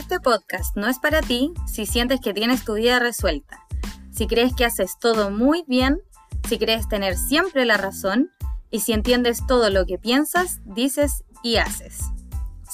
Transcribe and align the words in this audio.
Este 0.00 0.18
podcast 0.18 0.76
no 0.78 0.88
es 0.88 0.98
para 0.98 1.20
ti 1.20 1.52
si 1.66 1.84
sientes 1.84 2.20
que 2.22 2.32
tienes 2.32 2.64
tu 2.64 2.72
vida 2.72 2.98
resuelta, 2.98 3.66
si 4.10 4.26
crees 4.26 4.54
que 4.56 4.64
haces 4.64 4.98
todo 4.98 5.30
muy 5.30 5.62
bien, 5.68 6.00
si 6.48 6.58
crees 6.58 6.88
tener 6.88 7.18
siempre 7.18 7.66
la 7.66 7.76
razón 7.76 8.32
y 8.70 8.80
si 8.80 8.94
entiendes 8.94 9.46
todo 9.46 9.68
lo 9.68 9.84
que 9.84 9.98
piensas, 9.98 10.60
dices 10.64 11.22
y 11.42 11.56
haces. 11.56 11.98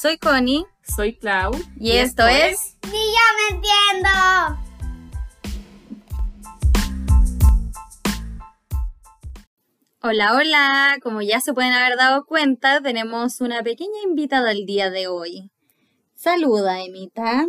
Soy 0.00 0.18
Connie 0.18 0.66
Soy 0.82 1.18
Clau. 1.18 1.50
y, 1.80 1.96
esto, 1.96 2.24
es... 2.28 2.76
¡Ni 2.84 2.92
yo 2.92 3.26
me 3.40 3.56
entiendo! 3.56 4.08
Hola, 10.00 10.36
hola. 10.36 10.98
Como 11.02 11.22
ya 11.22 11.40
se 11.40 11.52
pueden 11.52 11.72
haber 11.72 11.98
dado 11.98 12.24
cuenta, 12.24 12.80
tenemos 12.80 13.40
una 13.40 13.64
pequeña 13.64 14.00
invitada 14.04 14.52
el 14.52 14.64
día 14.64 14.90
de 14.90 15.08
hoy. 15.08 15.50
Saluda, 16.26 16.82
Emita. 16.82 17.46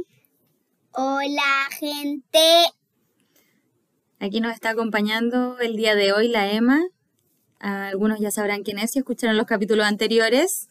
Hola, 0.91 1.67
gente. 1.79 2.39
Aquí 4.19 4.39
nos 4.39 4.53
está 4.53 4.69
acompañando 4.69 5.57
el 5.59 5.75
día 5.75 5.95
de 5.95 6.13
hoy 6.13 6.27
la 6.27 6.51
Emma. 6.51 6.85
Ah, 7.59 7.87
Algunos 7.87 8.19
ya 8.19 8.29
sabrán 8.29 8.61
quién 8.61 8.77
es 8.77 8.91
si 8.91 8.99
escucharon 8.99 9.35
los 9.35 9.47
capítulos 9.47 9.87
anteriores. 9.87 10.69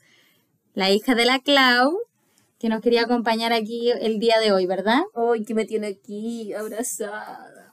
La 0.72 0.92
hija 0.92 1.16
de 1.16 1.24
la 1.24 1.40
Clau, 1.40 1.98
que 2.60 2.68
nos 2.68 2.80
quería 2.80 3.02
acompañar 3.02 3.52
aquí 3.52 3.90
el 3.90 4.20
día 4.20 4.38
de 4.38 4.52
hoy, 4.52 4.66
¿verdad? 4.66 5.02
Hoy 5.12 5.44
que 5.44 5.54
me 5.54 5.64
tiene 5.64 5.88
aquí 5.88 6.52
abrazada. 6.52 7.72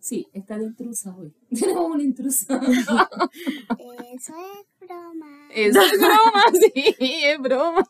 Sí, 0.00 0.28
está 0.32 0.56
de 0.56 0.64
intrusa 0.64 1.14
hoy. 1.14 1.34
Tenemos 1.54 1.90
una 1.94 2.02
intrusa. 2.02 2.58
Eso 2.58 4.32
es 4.34 4.88
broma. 4.88 5.48
Es 5.50 5.74
broma, 5.74 6.44
sí, 6.74 6.96
es 6.96 7.38
broma. 7.38 7.86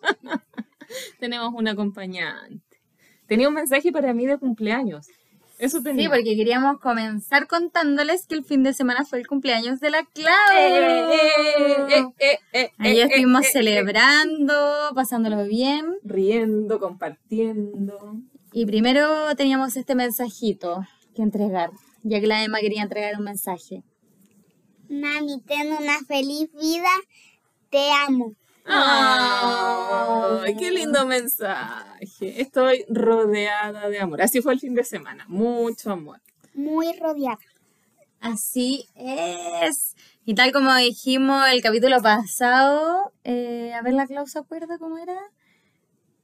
Tenemos 1.21 1.53
una 1.55 1.73
acompañante. 1.73 2.79
Tenía 3.27 3.49
un 3.49 3.55
mensaje 3.55 3.93
para 3.93 4.13
mí 4.13 4.27
de 4.27 4.39
cumpleaños. 4.39 5.07
Eso 5.59 5.81
tenía. 5.81 6.05
Sí, 6.05 6.09
porque 6.09 6.35
queríamos 6.35 6.81
comenzar 6.81 7.47
contándoles 7.47 8.27
que 8.27 8.35
el 8.35 8.45
fin 8.45 8.65
de 8.65 8.73
semana 8.75 9.05
fue 9.05 9.21
el 9.21 9.29
cumpleaños 9.29 9.79
de 9.79 9.91
la 9.91 10.03
Clau. 10.05 10.35
Eh, 10.57 12.05
eh, 12.19 12.39
eh, 12.53 12.71
Ahí 12.79 13.01
estuvimos 13.01 13.47
celebrando, 13.47 14.55
pasándolo 14.95 15.45
bien. 15.45 15.87
Riendo, 16.03 16.81
compartiendo. 16.81 18.17
Y 18.53 18.67
primero 18.67 19.35
teníamos 19.37 19.77
este 19.77 19.95
mensajito 19.95 20.85
que 21.15 21.23
entregar, 21.23 21.71
ya 22.03 22.21
que 22.21 22.27
la 22.27 22.43
Emma 22.43 22.59
quería 22.59 22.83
entregar 22.83 23.17
un 23.17 23.25
mensaje. 23.25 23.85
Mami, 24.89 25.41
ten 25.47 25.73
una 25.73 26.01
feliz 26.07 26.51
vida. 26.61 26.91
Te 27.71 27.89
amo. 28.07 28.35
¡Ay, 28.65 30.57
qué 30.57 30.71
lindo 30.71 31.07
mensaje! 31.07 32.41
Estoy 32.41 32.85
rodeada 32.89 33.89
de 33.89 34.01
amor. 34.01 34.23
Así 34.23 34.41
fue 34.41 34.53
el 34.53 34.61
fin 34.61 34.75
de 34.75 34.85
semana. 34.85 35.25
Mucho 35.29 35.93
amor. 35.93 36.21
Muy 36.55 36.93
rodeada. 36.99 37.39
Así 38.21 38.87
es. 38.95 39.97
Y 40.25 40.35
tal 40.35 40.53
como 40.53 40.75
dijimos 40.77 41.45
el 41.51 41.61
capítulo 41.61 42.01
pasado, 42.01 43.13
eh, 43.25 43.73
a 43.75 43.83
ver 43.83 43.95
la 43.95 44.07
Clau 44.07 44.27
se 44.29 44.39
acuerda 44.39 44.79
cómo 44.79 44.99
era, 44.99 45.17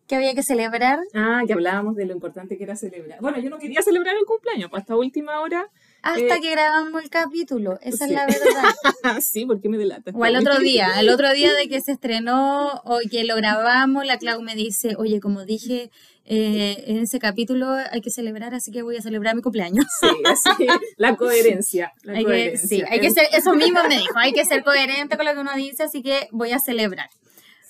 que 0.07 0.15
había 0.15 0.35
que 0.35 0.45
celebrar 0.45 1.01
Ah, 1.15 1.43
que 1.47 1.53
hablábamos 1.53 1.97
de 1.97 2.07
lo 2.07 2.13
importante 2.13 2.57
que 2.57 2.65
era 2.65 2.77
celebrar. 2.77 3.21
Bueno, 3.21 3.39
yo 3.39 3.51
no 3.51 3.59
quería 3.59 3.83
celebrar 3.83 4.15
el 4.17 4.25
cumpleaños, 4.27 4.71
pues 4.71 4.83
hasta 4.83 4.97
última 4.97 5.41
hora. 5.41 5.69
Hasta 6.03 6.37
Eh, 6.37 6.41
que 6.41 6.51
grabamos 6.51 7.03
el 7.03 7.11
capítulo. 7.11 7.79
Esa 7.83 8.07
sí. 8.07 8.13
es 8.15 8.19
la 8.19 8.27
verdad. 9.05 9.21
sí, 9.21 9.47
¿por 9.47 9.61
qué 9.61 9.69
me 9.69 9.79
delatas? 9.79 10.15
O 10.17 10.25
el 10.25 10.37
otro 10.37 10.59
día, 10.59 11.01
el 11.01 11.09
otro 11.11 11.33
día 11.33 11.53
de 11.55 11.69
que 11.69 11.81
se 11.85 11.93
estrenó 11.93 12.81
o 12.85 12.99
que 13.11 13.25
lo 13.25 13.37
grabamos, 13.37 14.07
la 14.07 14.19
Clau 14.19 14.41
me 14.43 14.55
dice, 14.55 14.95
oye, 14.97 15.21
como 15.21 15.45
dije 15.45 15.91
eh, 16.31 16.85
en 16.89 16.99
ese 16.99 17.19
capítulo 17.19 17.67
hay 17.91 18.03
que 18.03 18.11
celebrar, 18.11 18.55
así 18.55 18.71
que 18.71 18.83
voy 18.83 18.97
a 18.97 19.01
celebrar 19.01 19.35
mi 19.35 19.41
cumpleaños. 19.41 19.87
Sí, 19.99 20.09
así, 20.27 20.67
la 20.99 21.17
coherencia. 21.17 21.93
La 22.03 22.13
Hay 22.13 22.19
que, 22.19 22.25
coherencia. 22.25 22.69
sí, 22.69 22.85
hay 22.87 23.01
que 23.01 23.11
ser, 23.11 23.27
eso 23.33 23.55
mismo 23.55 23.83
me 23.89 23.97
dijo, 23.97 24.13
hay 24.17 24.33
que 24.35 24.45
ser 24.45 24.63
coherente 24.63 25.17
con 25.17 25.25
lo 25.25 25.33
que 25.33 25.39
uno 25.41 25.55
dice, 25.57 25.85
así 25.85 26.03
que 26.03 26.29
voy 26.31 26.53
a 26.53 26.59
celebrar. 26.59 27.09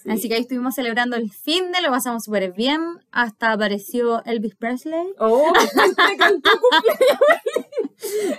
Sí. 0.02 0.10
Así 0.10 0.28
que 0.28 0.34
ahí 0.34 0.40
estuvimos 0.42 0.74
celebrando 0.74 1.16
el 1.16 1.30
fin 1.32 1.70
de, 1.72 1.80
lo 1.82 1.90
pasamos 1.90 2.24
súper 2.24 2.52
bien, 2.52 2.80
hasta 3.12 3.52
apareció 3.52 4.24
Elvis 4.24 4.54
Presley, 4.56 5.06
Oh, 5.18 5.52
me 5.52 6.16
cantó 6.16 6.50
cumpleaños. 6.50 7.67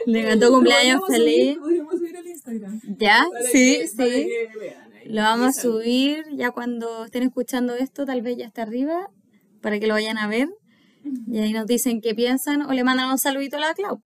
Le 0.06 0.24
cantó 0.24 0.52
cumpleaños 0.52 1.02
feliz. 1.08 1.58
Podríamos 1.58 1.98
subir 1.98 2.18
al 2.18 2.28
Instagram. 2.28 2.82
¿Ya? 2.98 3.26
Sí, 3.52 3.88
sí. 3.88 4.30
Lo 5.06 5.22
vamos 5.22 5.58
a 5.58 5.62
subir 5.62 6.26
ya 6.34 6.52
cuando 6.52 7.06
estén 7.06 7.24
escuchando 7.24 7.76
esto, 7.76 8.06
tal 8.06 8.22
vez 8.22 8.38
ya 8.38 8.46
está 8.46 8.62
arriba, 8.62 9.10
para 9.62 9.80
que 9.80 9.88
lo 9.88 9.96
vayan 9.96 10.18
a 10.18 10.28
ver. 10.28 10.50
Y 11.28 11.40
ahí 11.40 11.54
nos 11.54 11.66
dicen 11.66 12.02
qué 12.02 12.14
piensan 12.14 12.62
o 12.62 12.74
le 12.74 12.84
mandan 12.84 13.10
un 13.10 13.18
saludito 13.18 13.58
a 13.58 13.60
la 13.60 13.74
Clau. 13.74 14.02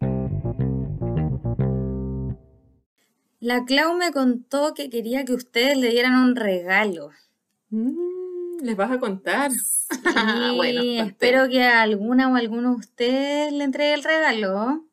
La 3.40 3.66
Clau 3.66 3.98
me 3.98 4.12
contó 4.12 4.74
que 4.74 4.90
quería 4.90 5.26
que 5.26 5.34
ustedes 5.34 5.78
le 5.78 5.90
dieran 5.90 6.16
un 6.16 6.36
regalo. 6.36 7.10
Mm, 7.72 8.62
¿Les 8.62 8.78
vas 8.78 8.92
a 8.92 9.00
contar? 9.00 9.52
Sí, 9.52 9.90
bueno, 10.56 10.82
espero 11.04 11.50
que 11.50 11.64
a 11.64 11.82
alguna 11.82 12.30
o 12.32 12.36
alguno 12.36 12.72
de 12.72 12.78
ustedes 12.78 13.52
le 13.52 13.66
entregue 13.66 13.96
el 13.96 14.04
regalo. 14.04 14.86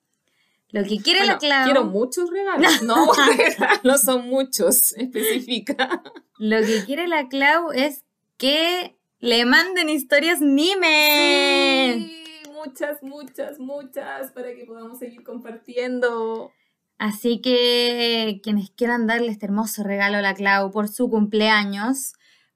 Lo 0.73 0.85
que 0.85 0.99
quiere 0.99 1.21
Bueno, 1.21 1.33
la 1.35 1.39
Clau. 1.39 1.65
Quiero 1.65 1.85
muchos 1.85 2.31
regalos. 2.31 2.83
No, 2.83 3.13
regalos 3.37 4.01
son 4.03 4.29
muchos. 4.29 4.93
Especifica. 4.93 6.03
Lo 6.39 6.61
que 6.61 6.85
quiere 6.85 7.09
la 7.09 7.29
Clau 7.29 7.73
es 7.73 8.05
que 8.37 8.97
le 9.19 9.45
manden 9.45 9.89
historias 9.89 10.41
Nime. 10.41 11.95
Sí, 11.97 12.51
muchas, 12.53 13.03
muchas, 13.03 13.59
muchas 13.59 14.31
para 14.33 14.55
que 14.55 14.65
podamos 14.65 14.99
seguir 14.99 15.23
compartiendo. 15.25 16.53
Así 16.99 17.41
que 17.41 18.41
quienes 18.43 18.71
quieran 18.71 19.07
darle 19.07 19.29
este 19.29 19.47
hermoso 19.47 19.83
regalo 19.83 20.19
a 20.19 20.23
la 20.23 20.35
Clau 20.35 20.71
por 20.71 20.89
su 20.89 21.11
cumpleaños, 21.11 22.13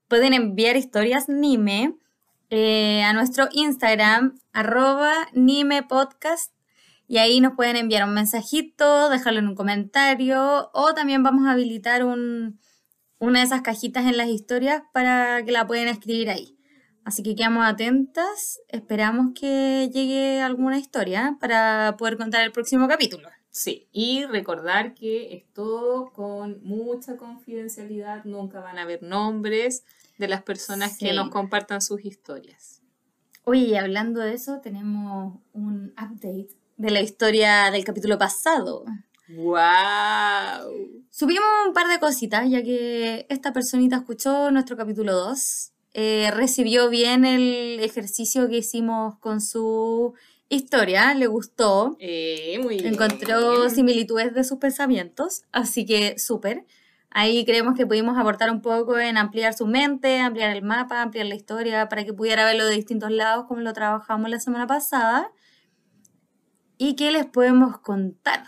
pueden 0.07 0.35
enviar 0.35 0.77
historias 0.77 1.29
Nime 1.29 1.97
eh, 2.51 3.03
a 3.03 3.13
nuestro 3.13 3.49
Instagram, 3.53 4.39
arroba 4.53 5.13
Nime 5.33 5.83
Podcast. 5.83 6.54
Y 7.07 7.19
ahí 7.19 7.41
nos 7.41 7.55
pueden 7.55 7.77
enviar 7.77 8.09
un 8.09 8.15
mensajito, 8.15 9.09
dejarlo 9.11 9.41
en 9.41 9.49
un 9.49 9.55
comentario 9.55 10.71
o 10.73 10.95
también 10.95 11.23
vamos 11.23 11.47
a 11.47 11.53
habilitar 11.53 12.05
un- 12.05 12.59
una 13.19 13.41
de 13.41 13.47
esas 13.47 13.63
cajitas 13.63 14.07
en 14.07 14.17
las 14.17 14.29
historias 14.29 14.83
para 14.93 15.45
que 15.45 15.53
la 15.53 15.67
puedan 15.67 15.89
escribir 15.89 16.31
ahí. 16.31 16.57
Así 17.05 17.23
que 17.23 17.35
quedamos 17.35 17.67
atentas, 17.67 18.61
esperamos 18.69 19.33
que 19.39 19.91
llegue 19.93 20.41
alguna 20.41 20.79
historia 20.79 21.37
para 21.41 21.97
poder 21.99 22.17
contar 22.17 22.43
el 22.43 22.53
próximo 22.53 22.89
capítulo. 22.89 23.29
Sí, 23.51 23.89
y 23.93 24.25
recordar 24.25 24.95
que 24.95 25.35
es 25.37 25.45
todo 25.53 26.13
con 26.13 26.61
mucha 26.65 27.17
confidencialidad. 27.17 28.25
Nunca 28.25 28.61
van 28.61 28.79
a 28.79 28.87
ver 28.87 29.03
nombres 29.03 29.85
de 30.19 30.29
las 30.29 30.43
personas 30.43 30.99
que 30.99 31.13
nos 31.13 31.29
compartan 31.29 31.81
sus 31.81 32.05
historias. 32.05 32.81
Oye, 33.45 33.61
y 33.67 33.75
hablando 33.77 34.21
de 34.21 34.33
eso, 34.35 34.61
tenemos 34.61 35.39
un 35.53 35.93
update 35.93 36.49
de 36.77 36.91
la 36.91 37.01
historia 37.01 37.71
del 37.71 37.85
capítulo 37.85 38.19
pasado. 38.19 38.85
¡Wow! 39.29 41.05
Subimos 41.11 41.45
un 41.67 41.73
par 41.73 41.87
de 41.89 41.99
cositas, 41.99 42.49
ya 42.51 42.63
que 42.63 43.27
esta 43.29 43.53
personita 43.53 43.97
escuchó 43.97 44.51
nuestro 44.51 44.77
capítulo 44.77 45.13
2, 45.15 45.73
eh, 45.95 46.31
recibió 46.33 46.89
bien 46.91 47.25
el 47.25 47.79
ejercicio 47.81 48.49
que 48.49 48.59
hicimos 48.59 49.17
con 49.19 49.41
su 49.41 50.15
historia, 50.49 51.15
le 51.15 51.27
gustó, 51.27 51.97
Eh, 52.01 52.59
muy 52.63 52.79
bien. 52.79 52.95
encontró 52.95 53.71
similitudes 53.71 54.35
de 54.35 54.45
sus 54.45 54.59
pensamientos, 54.59 55.43
así 55.53 55.87
que 55.87 56.19
súper. 56.19 56.65
Ahí 57.11 57.45
creemos 57.45 57.77
que 57.77 57.87
pudimos 57.87 58.19
aportar 58.19 58.51
un 58.51 58.61
poco 58.61 58.99
en 58.99 59.17
ampliar 59.17 59.55
su 59.55 59.67
mente, 59.67 60.19
ampliar 60.19 60.51
el 60.51 60.63
mapa, 60.63 61.01
ampliar 61.01 61.27
la 61.27 61.37
historia, 61.37 61.89
para 61.89 62.05
que 62.05 62.13
pudiera 62.13 62.45
verlo 62.45 62.67
de 62.67 62.75
distintos 62.75 63.13
lados, 63.13 63.47
como 63.47 63.61
lo 63.61 63.73
trabajamos 63.73 64.29
la 64.29 64.41
semana 64.41 64.67
pasada. 64.67 65.31
¿Y 66.79 66.97
qué 66.97 67.11
les 67.13 67.27
podemos 67.27 67.79
contar? 67.79 68.45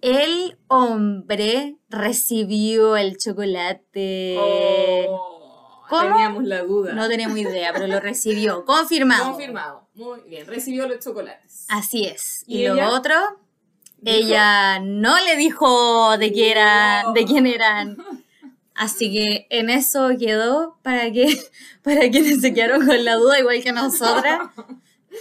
El 0.00 0.58
hombre 0.68 1.78
recibió 1.88 2.96
el 2.96 3.16
chocolate. 3.18 4.36
Oh, 4.38 5.82
¿Cómo? 5.88 6.02
Teníamos 6.02 6.44
la 6.44 6.62
duda. 6.62 6.92
No 6.94 7.08
tenemos 7.08 7.36
idea, 7.38 7.72
pero 7.72 7.86
lo 7.86 8.00
recibió. 8.00 8.64
Confirmado. 8.66 9.24
Confirmado. 9.32 9.88
Muy 9.94 10.20
bien. 10.28 10.46
Recibió 10.46 10.86
los 10.86 11.00
chocolates. 11.00 11.66
Así 11.68 12.04
es. 12.06 12.44
¿Y 12.46 12.58
Y, 12.64 12.68
lo 12.68 12.88
otro, 12.90 13.14
Dijo- 13.98 14.18
ella 14.18 14.78
no 14.80 15.16
le 15.24 15.36
dijo 15.36 16.16
de 16.18 16.32
qué 16.32 16.50
era, 16.52 17.02
No. 17.04 17.12
de 17.12 17.24
quién 17.24 17.46
eran. 17.46 17.96
Así 18.74 19.10
que 19.10 19.46
en 19.48 19.70
eso 19.70 20.10
quedó 20.18 20.78
para 20.82 21.10
que 21.10 21.26
para 21.82 22.10
quienes 22.10 22.42
se 22.42 22.52
quedaron 22.52 22.84
con 22.86 23.04
la 23.04 23.14
duda, 23.16 23.38
igual 23.40 23.62
que 23.62 23.72
nosotras. 23.72 24.40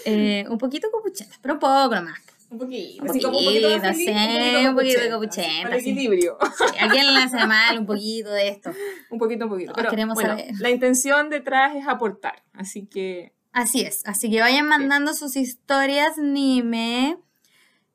Eh, 0.05 0.45
un 0.49 0.57
poquito 0.57 0.89
copuchetas, 0.91 1.37
pero 1.41 1.59
poco 1.59 1.95
nomás. 1.95 2.19
Un 2.49 2.59
poquito. 2.59 3.03
Un 3.03 3.09
así 3.09 3.21
como 3.21 3.39
un 3.39 3.45
poquito 3.45 3.69
de 3.69 3.75
poquito, 3.75 3.93
feliz, 3.93 4.05
sí, 4.05 4.67
un 4.67 4.75
poquito 4.75 4.99
de 4.99 5.01
así, 5.01 5.09
capuchenta, 5.09 5.63
Para 5.63 5.77
equilibrio. 5.77 6.37
Sí, 6.57 6.77
¿A 6.79 6.89
quién 6.89 7.13
le 7.13 7.19
hace 7.19 7.47
mal 7.47 7.79
un 7.79 7.85
poquito 7.85 8.29
de 8.31 8.47
esto? 8.49 8.71
un 9.09 9.19
poquito, 9.19 9.45
un 9.45 9.49
poquito. 9.51 9.71
Todos 9.73 9.81
Pero, 9.81 9.89
queremos 9.89 10.15
bueno, 10.15 10.29
saber. 10.29 10.53
la 10.59 10.69
intención 10.69 11.29
detrás 11.29 11.75
es 11.75 11.87
aportar. 11.87 12.43
Así 12.53 12.85
que 12.85 13.33
Así 13.51 13.81
es, 13.81 14.05
así 14.05 14.29
que 14.29 14.41
vayan 14.41 14.67
mandando 14.67 15.13
sus 15.13 15.37
historias, 15.37 16.17
Nime, 16.17 17.17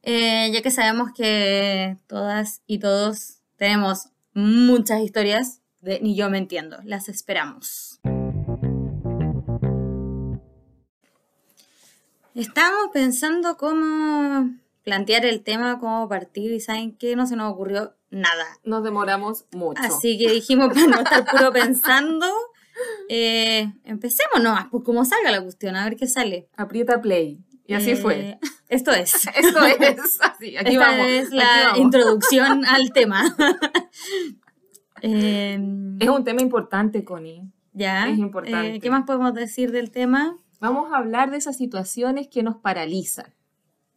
eh, 0.03 0.51
ya 0.55 0.63
que 0.63 0.71
sabemos 0.71 1.11
que 1.15 1.99
todas 2.07 2.63
y 2.67 2.79
todos 2.79 3.41
tenemos 3.57 4.09
muchas 4.33 5.03
historias, 5.03 5.61
de, 5.83 6.01
ni 6.01 6.17
yo 6.17 6.31
me 6.31 6.39
entiendo, 6.39 6.79
las 6.85 7.11
esperamos. 7.11 7.90
Estamos 12.41 12.91
pensando 12.93 13.57
cómo 13.57 14.51
plantear 14.83 15.27
el 15.27 15.43
tema, 15.43 15.79
cómo 15.79 16.09
partir, 16.09 16.53
y 16.53 16.61
¿saben 16.61 16.97
qué? 16.97 17.15
No 17.17 17.27
se 17.27 17.37
nos 17.37 17.53
ocurrió 17.53 17.95
nada. 18.11 18.47
nos 18.65 18.83
demoramos 18.83 19.45
mucho. 19.53 19.83
Así 19.83 20.19
que 20.19 20.31
dijimos, 20.33 20.69
para 20.75 20.87
no 20.87 20.99
estar 21.01 21.25
puro 21.27 21.53
pensando, 21.53 22.27
eh, 23.09 23.71
empecemos 23.85 24.43
nomás, 24.43 24.67
pues 24.71 24.85
como 24.85 25.05
salga 25.05 25.31
la 25.31 25.43
cuestión, 25.43 25.77
a 25.77 25.85
ver 25.85 25.97
qué 25.97 26.07
sale. 26.07 26.49
Aprieta 26.57 27.01
play. 27.01 27.39
Y 27.67 27.75
así 27.75 27.91
Eh, 27.91 27.97
fue. 27.97 28.39
Esto 28.69 28.91
es. 28.93 29.15
Esto 29.37 29.65
es 29.67 30.19
así. 30.21 30.57
Aquí 30.57 30.73
Esta 30.73 30.89
vamos. 30.91 31.07
es 31.09 31.27
aquí 31.27 31.37
la 31.37 31.63
vamos. 31.67 31.79
introducción 31.79 32.65
al 32.67 32.93
tema. 32.93 33.37
Eh, 35.03 35.59
Es 36.01 36.09
un 36.09 36.25
tema 36.25 36.41
importante, 36.41 37.05
Connie. 37.05 37.43
ya. 37.75 38.09
es 38.09 38.19
importante. 38.19 38.77
eh, 38.77 38.81
¿Qué 38.81 38.91
más 38.91 39.05
podemos 39.05 39.35
decir 39.35 39.71
del 39.73 39.91
tema? 39.91 40.37
Vamos 40.61 40.93
a 40.93 40.99
hablar 40.99 41.31
de 41.31 41.39
esas 41.39 41.57
situaciones 41.57 42.29
que 42.29 42.43
nos 42.43 42.57
paralizan. 42.57 43.35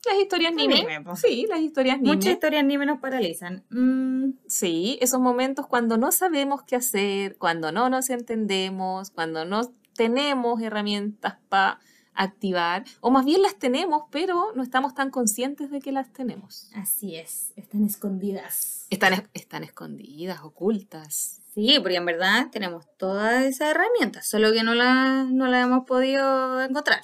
Las 0.05 0.19
historias 0.19 0.53
Nime. 0.53 0.75
Nime, 0.75 1.01
po. 1.01 1.15
Sí, 1.15 1.45
las 1.49 1.59
historias 1.59 1.97
Nime. 1.99 2.15
Muchas 2.15 2.33
historias 2.33 2.65
ni 2.65 2.77
menos 2.77 2.99
paralizan. 2.99 3.63
Mm, 3.69 4.33
Sí, 4.47 4.97
esos 5.01 5.19
momentos 5.19 5.67
cuando 5.67 5.97
no 5.97 6.11
sabemos 6.11 6.63
qué 6.63 6.75
hacer, 6.75 7.37
cuando 7.37 7.71
no 7.71 7.89
nos 7.89 8.09
entendemos, 8.09 9.11
cuando 9.11 9.45
no 9.45 9.73
tenemos 9.95 10.61
herramientas 10.61 11.37
para 11.49 11.79
activar, 12.15 12.83
o 13.01 13.09
más 13.11 13.25
bien 13.25 13.41
las 13.41 13.57
tenemos, 13.57 14.03
pero 14.11 14.51
no 14.55 14.63
estamos 14.63 14.93
tan 14.93 15.09
conscientes 15.09 15.71
de 15.71 15.79
que 15.81 15.91
las 15.91 16.11
tenemos. 16.13 16.69
así 16.75 17.15
es, 17.15 17.53
están 17.55 17.83
escondidas. 17.85 18.87
Están, 18.89 19.13
es- 19.13 19.23
están 19.33 19.63
escondidas, 19.63 20.41
ocultas. 20.43 21.41
Sí, 21.53 21.77
porque 21.81 21.97
en 21.97 22.05
verdad 22.05 22.47
tenemos 22.51 22.85
todas 22.97 23.43
esas 23.43 23.71
herramientas, 23.71 24.27
solo 24.27 24.51
que 24.51 24.63
no 24.63 24.73
las 24.73 25.29
no 25.29 25.47
la 25.47 25.61
hemos 25.61 25.85
podido 25.85 26.61
encontrar. 26.61 27.01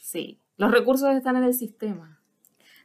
Sí, 0.00 0.40
los 0.56 0.70
recursos 0.70 1.14
están 1.14 1.36
en 1.36 1.44
el 1.44 1.54
sistema. 1.54 2.14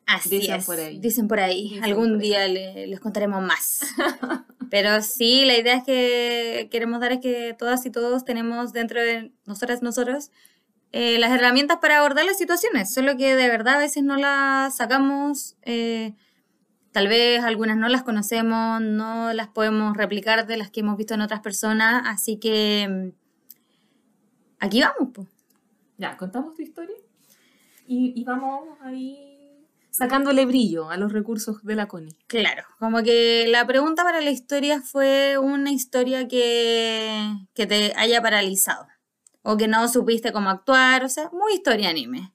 Así 0.06 0.30
Dicen 0.30 0.56
es. 0.56 0.66
por 0.66 0.78
ahí. 0.80 1.00
Dicen 1.00 1.28
por 1.30 1.40
ahí. 1.40 1.64
Dicen 1.70 1.84
Algún 1.86 2.14
por 2.14 2.22
ahí. 2.22 2.28
día 2.28 2.48
le- 2.48 2.88
les 2.88 3.00
contaremos 3.00 3.42
más. 3.42 3.80
Pero 4.70 5.02
sí, 5.02 5.46
la 5.46 5.56
idea 5.58 5.76
es 5.78 5.84
que 5.84 6.68
queremos 6.72 7.00
dar 7.00 7.12
es 7.14 7.20
que 7.22 7.56
todas 7.58 7.86
y 7.86 7.92
todos 7.92 8.26
tenemos 8.26 8.74
dentro 8.74 9.00
de 9.02 9.32
nosotras, 9.46 9.82
nosotros, 9.84 10.32
eh, 10.94 11.18
las 11.20 11.32
herramientas 11.32 11.80
para 11.82 11.98
abordar 11.98 12.24
las 12.24 12.38
situaciones. 12.38 12.94
Solo 12.94 13.18
que 13.18 13.36
de 13.36 13.48
verdad 13.50 13.76
a 13.76 13.80
veces 13.80 14.04
no 14.04 14.16
las 14.16 14.78
sacamos. 14.78 15.58
eh, 15.64 16.14
tal 16.92 17.08
vez 17.08 17.44
algunas 17.44 17.76
no 17.76 17.90
las 17.90 18.04
conocemos, 18.04 18.80
no 18.80 19.34
las 19.34 19.48
podemos 19.48 19.98
replicar 19.98 20.46
de 20.46 20.58
las 20.58 20.70
que 20.70 20.82
hemos 20.82 20.96
visto 20.96 21.16
en 21.16 21.22
otras 21.22 21.42
personas. 21.42 22.04
Así 22.06 22.38
que 22.38 22.88
mm, 22.88 23.10
aquí 24.60 24.82
vamos, 24.82 25.10
pues. 25.14 25.28
Ya, 25.98 26.16
contamos 26.16 26.54
tu 26.54 26.62
historia 26.62 26.96
y, 27.88 28.14
y 28.16 28.24
vamos 28.24 28.78
ahí 28.82 29.66
sacándole 29.90 30.46
brillo 30.46 30.90
a 30.90 30.98
los 30.98 31.12
recursos 31.12 31.64
de 31.64 31.76
la 31.76 31.88
Connie. 31.88 32.16
Claro, 32.28 32.64
como 32.80 33.02
que 33.02 33.46
la 33.48 33.66
pregunta 33.66 34.04
para 34.04 34.22
la 34.22 34.32
historia 34.32 34.82
fue 34.82 35.38
una 35.40 35.72
historia 35.72 36.28
que, 36.28 37.32
que 37.56 37.66
te 37.66 37.94
haya 37.96 38.22
paralizado 38.22 38.88
o 39.44 39.58
que 39.58 39.68
no 39.68 39.88
supiste 39.88 40.32
cómo 40.32 40.50
actuar, 40.50 41.04
o 41.04 41.10
sea, 41.10 41.30
muy 41.32 41.54
historia 41.54 41.90
anime. 41.90 42.34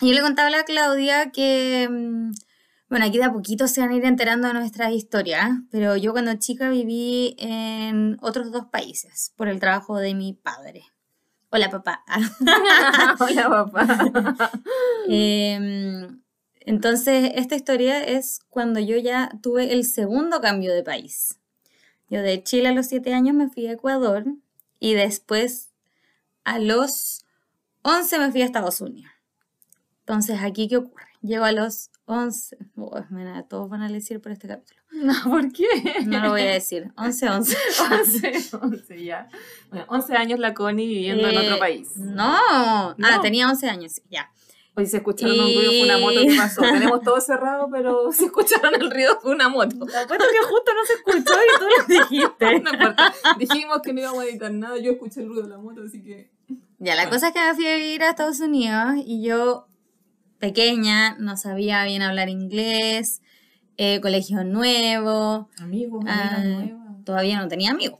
Y 0.00 0.08
yo 0.08 0.14
le 0.14 0.22
contaba 0.22 0.48
a 0.48 0.50
la 0.50 0.64
Claudia 0.64 1.30
que, 1.30 1.88
mm, 1.90 2.32
bueno, 2.88 3.04
aquí 3.04 3.18
de 3.18 3.24
a 3.24 3.32
poquito 3.32 3.68
se 3.68 3.80
van 3.80 3.90
a 3.90 3.96
ir 3.96 4.04
enterando 4.04 4.48
de 4.48 4.54
nuestras 4.54 4.92
historias, 4.92 5.50
pero 5.70 5.96
yo 5.96 6.12
cuando 6.12 6.34
chica 6.34 6.70
viví 6.70 7.36
en 7.38 8.16
otros 8.22 8.50
dos 8.50 8.66
países 8.66 9.32
por 9.36 9.48
el 9.48 9.60
trabajo 9.60 9.98
de 9.98 10.14
mi 10.14 10.32
padre. 10.32 10.84
Hola 11.50 11.70
papá. 11.70 12.04
Hola, 13.20 13.48
papá. 13.48 14.50
Em, 15.08 16.20
entonces, 16.60 17.32
esta 17.34 17.56
historia 17.56 18.02
es 18.02 18.40
cuando 18.50 18.80
yo 18.80 18.98
ya 18.98 19.30
tuve 19.42 19.72
el 19.72 19.84
segundo 19.84 20.42
cambio 20.42 20.74
de 20.74 20.82
país. 20.82 21.38
Yo 22.10 22.20
de 22.20 22.42
Chile 22.42 22.68
a 22.68 22.72
los 22.72 22.86
7 22.86 23.14
años 23.14 23.34
me 23.34 23.48
fui 23.48 23.66
a 23.66 23.72
Ecuador 23.72 24.26
y 24.80 24.94
después 24.94 25.70
a 26.44 26.58
los 26.58 27.24
11 27.82 28.18
me 28.18 28.30
fui 28.30 28.42
a 28.42 28.44
Estados 28.44 28.80
Unidos. 28.80 29.10
Entonces, 30.00 30.40
¿aquí 30.42 30.68
qué 30.68 30.78
ocurre? 30.78 31.04
Llego 31.20 31.44
a 31.44 31.52
los 31.52 31.90
11, 32.06 32.56
oh, 32.76 33.04
mira, 33.10 33.42
todos 33.42 33.68
van 33.68 33.82
a 33.82 33.88
decir 33.88 34.20
por 34.20 34.32
este 34.32 34.48
capítulo. 34.48 34.78
No, 34.90 35.12
¿por 35.24 35.52
qué? 35.52 35.66
No 36.06 36.18
lo 36.20 36.30
voy 36.30 36.40
a 36.40 36.52
decir, 36.52 36.90
11, 36.96 37.28
11. 37.28 37.56
11, 37.92 38.56
11 38.56 39.04
ya. 39.04 39.28
Bueno, 39.68 39.84
11 39.90 40.14
años 40.16 40.38
la 40.40 40.54
Connie 40.54 40.86
viviendo 40.88 41.28
en 41.28 41.34
Eh, 41.34 41.38
otro 41.40 41.58
país. 41.58 41.94
No, 41.96 42.34
ah, 42.50 42.94
No. 42.96 43.20
tenía 43.20 43.46
11 43.48 43.68
años, 43.68 43.92
sí, 43.92 44.02
ya. 44.08 44.30
Hoy 44.78 44.86
se 44.86 44.98
escucharon 44.98 45.40
un 45.40 45.46
ruido, 45.46 45.70
fue 45.72 45.82
una 45.82 45.98
moto 45.98 46.20
que 46.24 46.36
pasó. 46.36 46.60
Tenemos 46.72 47.00
todo 47.02 47.20
cerrado, 47.20 47.68
pero 47.68 48.12
se 48.12 48.26
escucharon 48.26 48.76
el 48.80 48.88
ruido, 48.88 49.18
fue 49.20 49.32
una 49.32 49.48
moto. 49.48 49.74
Apuesto 49.74 50.24
que 50.30 50.46
justo 50.48 50.72
no 50.72 50.84
se 50.86 50.92
escuchó 50.94 51.34
y 51.34 51.58
tú 51.58 51.64
lo 51.64 52.04
dijiste. 52.04 52.60
No 52.62 52.70
importa. 52.72 53.12
Dijimos 53.38 53.80
que 53.82 53.92
no 53.92 54.00
íbamos 54.00 54.20
a 54.22 54.26
editar 54.26 54.52
nada, 54.52 54.78
yo 54.78 54.92
escuché 54.92 55.20
el 55.22 55.26
ruido 55.28 55.42
de 55.42 55.48
la 55.48 55.58
moto, 55.58 55.82
así 55.84 56.00
que... 56.04 56.30
Ya, 56.78 56.94
la 56.94 57.02
Bueno. 57.02 57.10
cosa 57.10 57.28
es 57.28 57.34
que 57.34 57.40
me 57.40 57.54
fui 57.56 57.66
a 57.66 57.74
vivir 57.76 58.02
a 58.04 58.10
Estados 58.10 58.38
Unidos 58.38 58.94
y 59.04 59.20
yo, 59.24 59.66
pequeña, 60.38 61.16
no 61.18 61.36
sabía 61.36 61.84
bien 61.84 62.02
hablar 62.02 62.28
inglés, 62.28 63.20
eh, 63.78 64.00
colegio 64.00 64.44
nuevo, 64.44 65.48
Amigos, 65.58 66.04
ah, 66.06 66.38
nuevas. 66.44 67.04
todavía 67.04 67.40
no 67.40 67.48
tenía 67.48 67.72
amigos. 67.72 67.98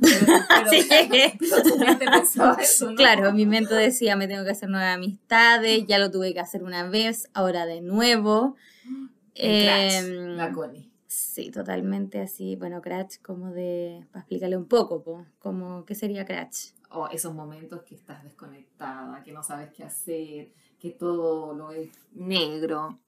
Pero, 0.00 0.26
Sí. 0.70 0.88
Claro, 2.96 3.32
mi 3.32 3.46
mente 3.46 3.74
decía, 3.74 4.16
me 4.16 4.28
tengo 4.28 4.44
que 4.44 4.50
hacer 4.50 4.68
nuevas 4.68 4.94
amistades, 4.94 5.84
ya 5.86 5.98
lo 5.98 6.10
tuve 6.10 6.34
que 6.34 6.40
hacer 6.40 6.62
una 6.62 6.88
vez, 6.88 7.28
ahora 7.34 7.66
de 7.66 7.80
nuevo. 7.80 8.56
Crash, 9.34 9.94
Em, 10.04 10.36
la 10.36 10.52
Connie. 10.52 10.90
Sí, 11.06 11.50
totalmente 11.50 12.20
así. 12.20 12.56
Bueno, 12.56 12.80
Cratch, 12.80 13.18
como 13.22 13.50
de, 13.50 14.04
para 14.10 14.20
explicarle 14.20 14.56
un 14.56 14.66
poco, 14.66 15.02
po, 15.02 15.26
como, 15.38 15.84
¿qué 15.84 15.94
sería 15.94 16.24
Cratch? 16.24 16.72
O 16.90 17.08
esos 17.08 17.34
momentos 17.34 17.82
que 17.82 17.94
estás 17.94 18.22
desconectada, 18.24 19.22
que 19.22 19.32
no 19.32 19.42
sabes 19.42 19.70
qué 19.72 19.84
hacer, 19.84 20.52
que 20.78 20.90
todo 20.90 21.54
lo 21.54 21.70
es 21.72 21.90
negro. 22.12 22.98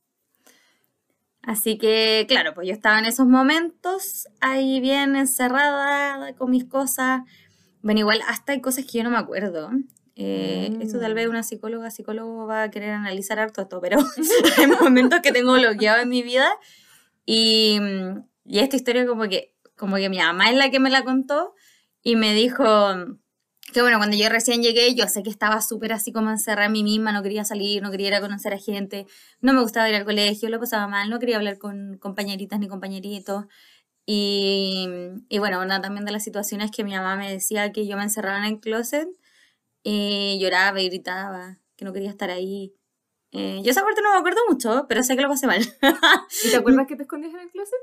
Así 1.42 1.78
que, 1.78 2.26
claro, 2.28 2.52
pues 2.54 2.66
yo 2.68 2.74
estaba 2.74 2.98
en 2.98 3.06
esos 3.06 3.26
momentos 3.26 4.28
ahí 4.40 4.80
bien 4.80 5.16
encerrada 5.16 6.34
con 6.34 6.50
mis 6.50 6.64
cosas. 6.64 7.22
Bueno, 7.80 8.00
igual 8.00 8.20
hasta 8.26 8.52
hay 8.52 8.60
cosas 8.60 8.84
que 8.84 8.98
yo 8.98 9.04
no 9.04 9.10
me 9.10 9.18
acuerdo. 9.18 9.70
Eh, 10.16 10.70
Mm. 10.72 10.82
Esto 10.82 10.98
tal 10.98 11.14
vez 11.14 11.28
una 11.28 11.42
psicóloga, 11.42 11.90
psicólogo 11.90 12.46
va 12.46 12.64
a 12.64 12.70
querer 12.70 12.90
analizar 12.90 13.38
harto 13.38 13.62
esto, 13.62 13.80
pero 13.80 13.98
hay 14.58 14.66
momentos 14.66 15.20
que 15.22 15.32
tengo 15.32 15.52
bloqueado 15.54 16.02
en 16.02 16.08
mi 16.08 16.22
vida. 16.22 16.48
Y, 17.24 17.78
y 18.44 18.58
esta 18.58 18.76
historia 18.76 19.06
como 19.06 19.28
que, 19.28 19.54
como 19.76 19.96
que 19.96 20.08
mi 20.08 20.18
mamá 20.18 20.50
es 20.50 20.56
la 20.56 20.70
que 20.70 20.80
me 20.80 20.90
la 20.90 21.04
contó 21.04 21.54
y 22.02 22.16
me 22.16 22.34
dijo 22.34 22.64
que 23.72 23.82
bueno, 23.82 23.98
cuando 23.98 24.16
yo 24.16 24.28
recién 24.28 24.62
llegué, 24.62 24.94
yo 24.94 25.06
sé 25.08 25.22
que 25.22 25.30
estaba 25.30 25.60
súper 25.60 25.92
así 25.92 26.12
como 26.12 26.30
encerrada 26.30 26.66
en 26.66 26.72
mí 26.72 26.82
misma, 26.82 27.12
no 27.12 27.22
quería 27.22 27.44
salir, 27.44 27.82
no 27.82 27.90
quería 27.90 28.08
ir 28.08 28.14
a 28.14 28.20
conocer 28.20 28.54
a 28.54 28.58
gente, 28.58 29.06
no 29.40 29.52
me 29.52 29.60
gustaba 29.60 29.88
ir 29.88 29.94
al 29.94 30.04
colegio, 30.04 30.48
lo 30.48 30.58
pasaba 30.58 30.88
mal, 30.88 31.10
no 31.10 31.18
quería 31.18 31.36
hablar 31.36 31.58
con 31.58 31.98
compañeritas 31.98 32.58
ni 32.60 32.68
compañeritos. 32.68 33.44
Y, 34.06 34.88
y 35.28 35.38
bueno, 35.38 35.60
una 35.60 35.82
también 35.82 36.06
de 36.06 36.12
las 36.12 36.24
situaciones 36.24 36.70
que 36.70 36.82
mi 36.82 36.92
mamá 36.92 37.16
me 37.16 37.30
decía 37.30 37.72
que 37.72 37.86
yo 37.86 37.96
me 37.98 38.04
encerraba 38.04 38.38
en 38.38 38.44
el 38.54 38.60
closet 38.60 39.06
y 39.82 40.38
lloraba 40.40 40.80
y 40.80 40.88
gritaba, 40.88 41.58
que 41.76 41.84
no 41.84 41.92
quería 41.92 42.08
estar 42.10 42.30
ahí. 42.30 42.72
Eh, 43.32 43.60
yo 43.62 43.70
esa 43.70 43.82
parte 43.82 44.00
no 44.00 44.10
me 44.12 44.18
acuerdo 44.18 44.40
mucho, 44.48 44.86
pero 44.88 45.02
sé 45.02 45.14
que 45.14 45.20
lo 45.22 45.28
pasé 45.28 45.46
mal. 45.46 45.60
¿Y 46.44 46.50
te 46.50 46.56
acuerdas 46.56 46.86
que 46.88 46.96
te 46.96 47.02
escondías 47.02 47.34
en 47.34 47.40
el 47.40 47.50
closet? 47.50 47.78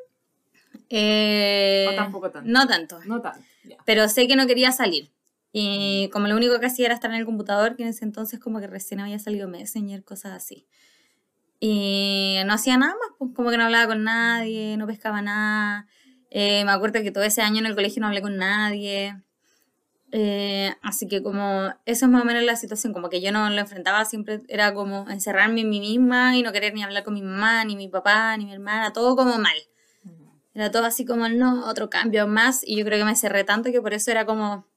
Eh, 0.90 1.88
¿O 1.92 1.96
tampoco 1.96 2.32
tanto? 2.32 2.50
No 2.50 2.68
tanto, 2.68 3.00
No 3.06 3.22
tanto. 3.22 3.46
Ya. 3.64 3.78
pero 3.86 4.08
sé 4.08 4.28
que 4.28 4.36
no 4.36 4.48
quería 4.48 4.72
salir. 4.72 5.12
Y 5.58 6.10
como 6.10 6.28
lo 6.28 6.36
único 6.36 6.60
que 6.60 6.66
hacía 6.66 6.88
era 6.88 6.96
estar 6.96 7.10
en 7.12 7.16
el 7.16 7.26
computador, 7.26 7.78
que 7.78 7.84
en 7.84 7.88
ese 7.88 8.04
entonces 8.04 8.42
como 8.42 8.60
que 8.60 8.68
recién 8.68 9.00
había 9.00 9.18
salido 9.20 9.48
Messenger, 9.48 10.04
cosas 10.04 10.34
así. 10.34 10.68
Y 11.62 12.40
no 12.46 12.52
hacía 12.52 12.78
nada 12.78 12.92
más, 12.92 13.16
pues 13.18 13.32
como 13.34 13.52
que 13.52 13.58
no 13.58 13.64
hablaba 13.64 13.88
con 13.88 14.04
nadie, 14.04 14.76
no 14.76 14.86
pescaba 14.86 15.22
nada. 15.22 15.88
Eh, 16.30 16.66
me 16.66 16.72
acuerdo 16.72 17.02
que 17.04 17.12
todo 17.12 17.24
ese 17.24 17.42
año 17.42 17.60
en 17.60 17.68
el 17.68 17.76
colegio 17.76 18.02
no 18.02 18.08
hablé 18.08 18.22
con 18.22 18.36
nadie. 18.36 19.16
Eh, 20.12 20.76
así 20.82 21.08
que 21.08 21.24
como 21.24 21.70
eso 21.86 22.06
es 22.06 22.12
más 22.12 22.24
o 22.24 22.26
menos 22.26 22.44
la 22.44 22.58
situación, 22.58 22.92
como 22.92 23.10
que 23.10 23.22
yo 23.22 23.32
no 23.32 23.50
lo 23.50 23.58
enfrentaba, 23.58 24.04
siempre 24.04 24.42
era 24.50 24.74
como 24.74 25.10
encerrarme 25.10 25.62
en 25.62 25.70
mí 25.70 25.80
misma 25.80 26.36
y 26.36 26.42
no 26.42 26.52
querer 26.52 26.74
ni 26.74 26.84
hablar 26.84 27.06
con 27.06 27.14
mi 27.14 27.22
mamá, 27.22 27.64
ni 27.64 27.78
mi 27.78 27.88
papá, 27.88 28.36
ni 28.36 28.44
mi 28.44 28.52
hermana, 28.52 28.92
todo 28.92 29.16
como 29.16 29.38
mal. 29.38 29.56
Era 30.54 30.70
todo 30.70 30.84
así 30.84 31.06
como, 31.06 31.30
no, 31.30 31.66
otro 31.66 31.90
cambio 31.90 32.28
más. 32.28 32.60
Y 32.68 32.76
yo 32.76 32.84
creo 32.84 33.00
que 33.00 33.06
me 33.06 33.16
cerré 33.16 33.46
tanto 33.46 33.72
que 33.72 33.82
por 33.82 33.94
eso 33.94 34.12
era 34.12 34.26
como 34.26 34.68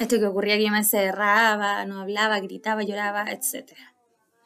esto 0.00 0.18
que 0.18 0.26
ocurría 0.26 0.56
que 0.56 0.64
yo 0.64 0.70
me 0.70 0.82
cerraba, 0.82 1.84
no 1.84 2.00
hablaba, 2.00 2.40
gritaba, 2.40 2.82
lloraba, 2.82 3.30
etc. 3.30 3.72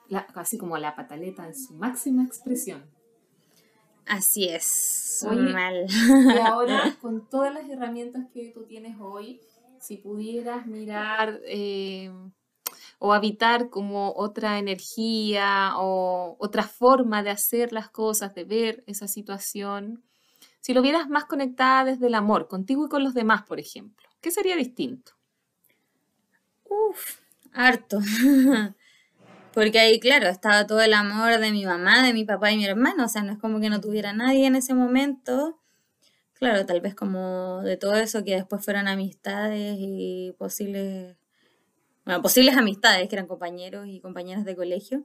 La, 0.08 0.26
casi 0.26 0.58
como 0.58 0.76
la 0.78 0.96
pataleta 0.96 1.46
en 1.46 1.54
su 1.54 1.74
máxima 1.74 2.24
expresión. 2.24 2.84
Así 4.04 4.48
es, 4.48 5.24
Oye, 5.28 5.52
mal. 5.52 5.86
Y 5.88 6.38
ahora, 6.38 6.96
con 7.00 7.28
todas 7.28 7.54
las 7.54 7.68
herramientas 7.70 8.26
que 8.34 8.50
tú 8.52 8.64
tienes 8.64 8.96
hoy, 9.00 9.40
si 9.80 9.96
pudieras 9.96 10.66
mirar 10.66 11.40
eh, 11.46 12.10
o 12.98 13.12
habitar 13.12 13.70
como 13.70 14.12
otra 14.16 14.58
energía 14.58 15.74
o 15.76 16.36
otra 16.38 16.64
forma 16.64 17.22
de 17.22 17.30
hacer 17.30 17.72
las 17.72 17.88
cosas, 17.88 18.34
de 18.34 18.44
ver 18.44 18.82
esa 18.86 19.06
situación, 19.06 20.02
si 20.60 20.74
lo 20.74 20.82
vieras 20.82 21.08
más 21.08 21.26
conectada 21.26 21.84
desde 21.84 22.08
el 22.08 22.14
amor, 22.14 22.48
contigo 22.48 22.86
y 22.86 22.88
con 22.88 23.04
los 23.04 23.14
demás, 23.14 23.44
por 23.44 23.60
ejemplo, 23.60 24.08
¿qué 24.20 24.30
sería 24.30 24.56
distinto? 24.56 25.13
Uf, 26.74 27.18
harto. 27.52 28.00
Porque 29.54 29.78
ahí, 29.78 30.00
claro, 30.00 30.28
estaba 30.28 30.66
todo 30.66 30.80
el 30.80 30.94
amor 30.94 31.38
de 31.38 31.52
mi 31.52 31.64
mamá, 31.64 32.04
de 32.04 32.12
mi 32.12 32.24
papá 32.24 32.50
y 32.50 32.56
mi 32.56 32.66
hermano. 32.66 33.04
O 33.04 33.08
sea, 33.08 33.22
no 33.22 33.32
es 33.32 33.38
como 33.38 33.60
que 33.60 33.70
no 33.70 33.80
tuviera 33.80 34.12
nadie 34.12 34.46
en 34.46 34.56
ese 34.56 34.74
momento. 34.74 35.60
Claro, 36.34 36.66
tal 36.66 36.80
vez 36.80 36.94
como 36.94 37.62
de 37.62 37.76
todo 37.76 37.94
eso 37.94 38.24
que 38.24 38.34
después 38.34 38.64
fueron 38.64 38.88
amistades 38.88 39.76
y 39.78 40.34
posibles, 40.36 41.16
bueno, 42.04 42.20
posibles 42.20 42.56
amistades 42.56 43.08
que 43.08 43.14
eran 43.14 43.28
compañeros 43.28 43.86
y 43.86 44.00
compañeras 44.00 44.44
de 44.44 44.56
colegio. 44.56 45.04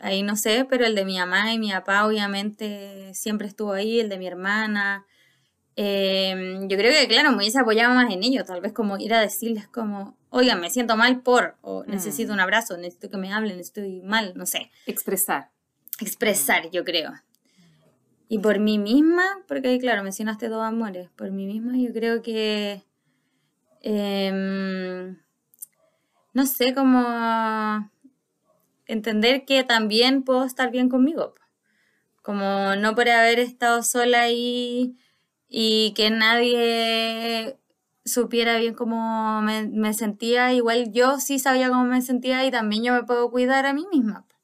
Ahí 0.00 0.22
no 0.22 0.34
sé, 0.34 0.66
pero 0.68 0.84
el 0.84 0.94
de 0.94 1.04
mi 1.04 1.18
mamá 1.18 1.52
y 1.52 1.58
mi 1.58 1.70
papá 1.70 2.06
obviamente 2.06 3.14
siempre 3.14 3.46
estuvo 3.46 3.72
ahí, 3.72 4.00
el 4.00 4.08
de 4.08 4.18
mi 4.18 4.26
hermana. 4.26 5.06
Eh, 5.82 6.58
yo 6.68 6.76
creo 6.76 6.92
que, 6.92 7.08
claro, 7.08 7.30
me 7.30 7.38
hubiese 7.38 7.58
apoyado 7.58 7.94
más 7.94 8.12
en 8.12 8.22
ellos, 8.22 8.44
tal 8.44 8.60
vez 8.60 8.74
como 8.74 8.98
ir 8.98 9.14
a 9.14 9.20
decirles 9.20 9.66
como, 9.66 10.14
oigan, 10.28 10.60
me 10.60 10.68
siento 10.68 10.94
mal 10.94 11.22
por, 11.22 11.56
o 11.62 11.84
necesito 11.86 12.32
Mm. 12.32 12.34
un 12.34 12.40
abrazo, 12.40 12.76
necesito 12.76 13.08
que 13.08 13.16
me 13.16 13.32
hablen, 13.32 13.58
estoy 13.58 14.02
mal, 14.02 14.34
no 14.36 14.44
sé. 14.44 14.70
Expresar. 14.84 15.48
Expresar, 15.98 16.70
yo 16.70 16.84
creo. 16.84 17.14
Y 18.28 18.40
por 18.40 18.58
mí 18.58 18.78
misma, 18.78 19.24
porque 19.48 19.68
ahí, 19.68 19.78
claro, 19.78 20.02
mencionaste 20.02 20.50
dos 20.50 20.62
amores, 20.62 21.08
por 21.16 21.30
mí 21.30 21.46
misma 21.46 21.72
yo 21.78 21.94
creo 21.94 22.20
que, 22.20 22.82
em, 23.80 25.16
no 26.34 26.44
sé, 26.44 26.74
como 26.74 27.90
entender 28.84 29.46
que 29.46 29.64
también 29.64 30.24
puedo 30.24 30.44
estar 30.44 30.70
bien 30.70 30.90
conmigo. 30.90 31.34
Como 32.20 32.76
no 32.76 32.94
por 32.94 33.08
haber 33.08 33.38
estado 33.38 33.82
sola 33.82 34.20
ahí 34.20 34.94
y 35.52 35.92
que 35.94 36.10
nadie 36.10 37.56
supiera 38.04 38.56
bien 38.58 38.72
cómo 38.74 39.42
me, 39.42 39.66
me 39.68 39.92
sentía, 39.92 40.52
igual 40.54 40.92
yo 40.92 41.18
sí 41.20 41.38
sabía 41.38 41.68
cómo 41.68 41.84
me 41.84 42.00
sentía 42.02 42.46
y 42.46 42.50
también 42.50 42.84
yo 42.84 42.94
me 42.94 43.02
puedo 43.02 43.30
cuidar 43.30 43.66
a 43.66 43.74
mí 43.74 43.84
misma. 43.92 44.24
po. 44.26 44.36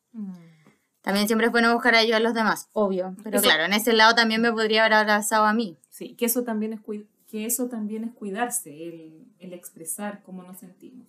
También 1.03 1.29
siempre 1.29 1.47
es 1.47 1.53
bueno 1.53 1.73
buscar 1.73 1.95
ayuda 1.95 2.17
a 2.17 2.21
los 2.21 2.35
demás, 2.35 2.69
obvio. 2.73 3.15
Pero 3.23 3.37
Eso- 3.39 3.45
claro, 3.45 3.65
en 3.65 3.73
ese 3.73 3.93
lado 3.93 4.15
también 4.17 4.43
me 4.43 4.51
podría 4.53 4.81
haber 4.85 4.95
abrazado 4.95 5.45
a 5.45 5.53
mí. 5.53 5.79
Sí, 5.89 6.15
que 6.17 6.25
eso 6.27 6.43
también 6.43 6.73
es, 6.73 6.81
que 7.31 7.47
eso 7.47 7.69
también 7.69 8.03
es 8.05 8.13
cuidarse, 8.13 8.71
el, 8.89 9.25
el 9.39 9.53
expresar 9.53 10.23
cómo 10.25 10.43
nos 10.43 10.59
sentimos 10.59 11.07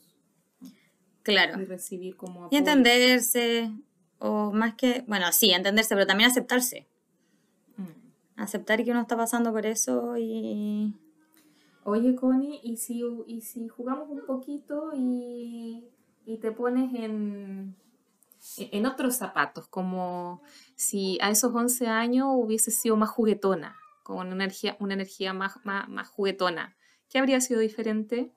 Claro. 1.23 1.59
y 1.59 1.65
recibir 1.65 2.15
como 2.15 2.43
Y 2.43 2.45
apoyo. 2.45 2.57
entenderse, 2.59 3.71
o 4.19 4.51
más 4.53 4.75
que, 4.75 5.03
bueno, 5.07 5.31
sí, 5.33 5.51
entenderse, 5.51 5.95
pero 5.95 6.05
también 6.07 6.29
aceptarse. 6.29 6.87
Aceptar 8.37 8.83
que 8.83 8.91
uno 8.91 9.01
está 9.01 9.17
pasando 9.17 9.51
por 9.51 9.65
eso 9.65 10.15
y... 10.17 10.95
Oye, 11.83 12.15
Connie, 12.15 12.59
¿y 12.63 12.77
si, 12.77 13.01
y 13.27 13.41
si 13.41 13.67
jugamos 13.67 14.09
un 14.09 14.25
poquito 14.25 14.91
y, 14.93 15.87
y 16.25 16.37
te 16.37 16.51
pones 16.51 16.93
en, 16.93 17.75
en 18.57 18.85
otros 18.85 19.15
zapatos, 19.15 19.67
como 19.67 20.41
si 20.75 21.17
a 21.21 21.29
esos 21.29 21.53
11 21.53 21.87
años 21.87 22.27
hubiese 22.31 22.71
sido 22.71 22.95
más 22.95 23.09
juguetona, 23.09 23.77
con 24.03 24.27
una 24.27 24.35
energía, 24.35 24.77
una 24.79 24.93
energía 24.93 25.33
más, 25.33 25.57
más, 25.63 25.89
más 25.89 26.09
juguetona, 26.09 26.75
¿qué 27.09 27.19
habría 27.19 27.41
sido 27.41 27.59
diferente? 27.59 28.33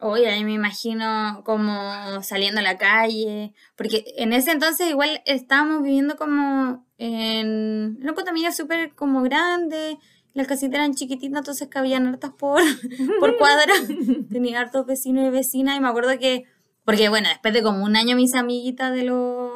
Oye, 0.00 0.28
ahí 0.28 0.44
me 0.44 0.54
imagino 0.54 1.42
como 1.44 2.22
saliendo 2.22 2.60
a 2.60 2.62
la 2.62 2.78
calle, 2.78 3.52
porque 3.76 4.04
en 4.16 4.32
ese 4.32 4.52
entonces 4.52 4.88
igual 4.88 5.20
estábamos 5.26 5.82
viviendo 5.82 6.16
como 6.16 6.86
en 6.98 7.98
una 8.00 8.14
condominio 8.14 8.50
súper 8.52 8.94
como 8.94 9.22
grande, 9.22 9.98
las 10.32 10.46
casitas 10.46 10.76
eran 10.76 10.94
chiquititas, 10.94 11.38
entonces 11.38 11.68
cabían 11.68 12.06
hartas 12.06 12.30
por, 12.30 12.62
por 13.20 13.36
cuadra, 13.36 13.74
tenía 14.32 14.60
hartos 14.60 14.86
vecinos 14.86 15.26
y 15.26 15.30
vecinas, 15.30 15.76
y 15.76 15.80
me 15.80 15.88
acuerdo 15.88 16.18
que, 16.18 16.44
porque 16.84 17.08
bueno, 17.08 17.28
después 17.28 17.52
de 17.52 17.62
como 17.62 17.84
un 17.84 17.96
año 17.96 18.16
mis 18.16 18.34
amiguitas 18.34 18.94
de 18.94 19.02
los, 19.04 19.50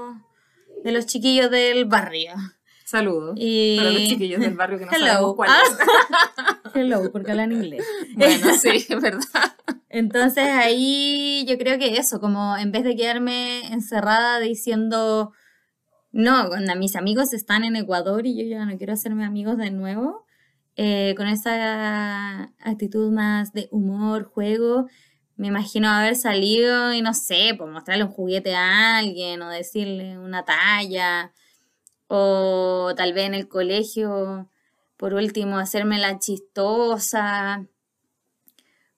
de 0.85 0.93
los 0.93 1.07
chiquillos 1.07 1.51
del 1.51 1.87
barrio. 1.87 2.33
Saludos 2.85 3.35
Y... 3.39 3.79
para 3.79 3.91
los 3.93 4.03
chiquillos 4.03 4.41
del 4.41 4.55
barrio 4.55 4.79
que 4.79 4.85
no 4.85 4.93
Hello. 4.95 5.07
sabemos 5.07 5.35
cuál 5.37 5.51
es. 5.51 5.79
Ah, 5.81 6.34
hello, 6.75 7.01
porque 7.13 7.31
hablan 7.31 7.53
inglés. 7.53 7.85
Bueno, 8.17 8.55
sí, 8.61 8.69
es 8.89 9.01
verdad. 9.01 9.57
Entonces 9.89 10.45
ahí 10.49 11.45
yo 11.49 11.57
creo 11.59 11.79
que 11.79 11.97
eso, 11.97 12.21
como 12.21 12.57
en 12.57 12.73
vez 12.73 12.85
de 12.85 12.97
quedarme 12.97 13.73
encerrada 13.73 14.41
diciendo, 14.41 15.33
no, 16.13 16.49
cuando 16.49 16.75
mis 16.77 16.97
amigos 16.97 17.33
están 17.33 17.65
en 17.65 17.77
Ecuador 17.77 18.27
y 18.27 18.37
yo 18.37 18.45
ya 18.45 18.65
no 18.65 18.77
quiero 18.77 18.93
hacerme 18.93 19.25
amigos 19.25 19.57
de 19.57 19.71
nuevo, 19.71 20.25
eh, 20.77 21.15
con 21.17 21.29
esa 21.29 22.53
actitud 22.59 23.13
más 23.13 23.53
de 23.53 23.69
humor, 23.71 24.25
juego, 24.25 24.87
me 25.37 25.49
imagino 25.49 25.89
haber 25.89 26.17
salido 26.17 26.93
y 26.93 27.03
no 27.03 27.15
sé, 27.15 27.55
pues 27.57 27.71
mostrarle 27.71 28.05
un 28.05 28.11
juguete 28.11 28.55
a 28.55 28.99
alguien 28.99 29.43
o 29.43 29.51
decirle 29.51 30.19
una 30.19 30.45
talla, 30.45 31.33
o 32.09 32.93
tal 32.97 33.13
vez 33.13 33.27
en 33.27 33.35
el 33.35 33.49
colegio, 33.49 34.49
por 35.05 35.13
último, 35.13 35.59
hacerme 35.59 35.99
la 35.99 36.19
chistosa. 36.19 37.67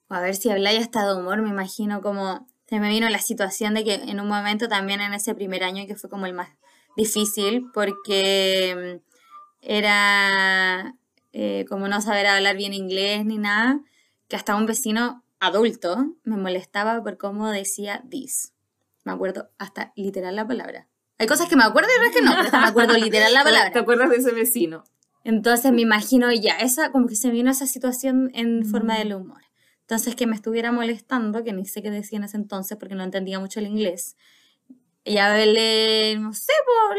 O 0.07 0.13
a 0.13 0.21
ver 0.21 0.35
si 0.37 0.49
habláis 0.49 0.79
hasta 0.79 1.05
de 1.05 1.19
humor, 1.19 1.41
me 1.41 1.49
imagino 1.49 2.01
como 2.01 2.47
se 2.65 2.79
me 2.79 2.87
vino 2.87 3.09
la 3.09 3.19
situación 3.19 3.73
de 3.73 3.83
que 3.83 3.95
en 3.95 4.21
un 4.21 4.29
momento 4.29 4.69
también 4.69 5.01
en 5.01 5.13
ese 5.13 5.35
primer 5.35 5.65
año 5.65 5.85
que 5.85 5.97
fue 5.97 6.09
como 6.09 6.25
el 6.25 6.33
más 6.33 6.47
difícil 6.95 7.69
porque 7.73 9.01
mm, 9.03 9.11
era 9.59 10.95
eh, 11.33 11.65
como 11.67 11.89
no 11.89 11.99
saber 11.99 12.27
hablar 12.27 12.55
bien 12.55 12.71
inglés 12.71 13.25
ni 13.25 13.37
nada, 13.37 13.81
que 14.29 14.37
hasta 14.37 14.55
un 14.55 14.65
vecino 14.65 15.25
adulto 15.41 16.15
me 16.23 16.37
molestaba 16.37 17.03
por 17.03 17.17
cómo 17.17 17.49
decía 17.49 18.05
this. 18.09 18.53
Me 19.03 19.11
acuerdo 19.11 19.49
hasta 19.57 19.91
literal 19.97 20.37
la 20.37 20.47
palabra. 20.47 20.87
Hay 21.17 21.27
cosas 21.27 21.49
que 21.49 21.57
me 21.57 21.65
acuerdo 21.65 21.89
y 21.93 21.97
otras 21.99 22.13
que 22.13 22.21
no, 22.21 22.33
pero 22.45 22.61
me 22.61 22.67
acuerdo 22.69 22.93
literal 22.93 23.33
la 23.33 23.39
¿Te 23.43 23.49
palabra. 23.51 23.81
acuerdas 23.81 24.09
de 24.09 24.15
ese 24.15 24.31
vecino? 24.31 24.85
Entonces 25.27 25.73
me 25.73 25.81
imagino 25.81 26.31
ya, 26.31 26.53
esa, 26.57 26.91
como 26.93 27.05
que 27.07 27.15
se 27.15 27.27
me 27.27 27.33
vino 27.33 27.51
esa 27.51 27.67
situación 27.67 28.31
en 28.33 28.63
forma 28.65 28.93
Mm. 28.95 28.97
del 28.99 29.13
humor. 29.13 29.41
Entonces 29.81 30.15
que 30.15 30.25
me 30.25 30.35
estuviera 30.35 30.71
molestando, 30.71 31.43
que 31.43 31.51
ni 31.51 31.65
sé 31.65 31.81
qué 31.81 31.91
decía 31.91 32.17
en 32.17 32.23
ese 32.23 32.37
entonces 32.37 32.77
porque 32.77 32.95
no 32.95 33.03
entendía 33.03 33.37
mucho 33.37 33.59
el 33.59 33.67
inglés. 33.67 34.15
Y 35.03 35.17
haberle, 35.17 36.17
no 36.19 36.33
sé, 36.33 36.53
por 36.65 36.97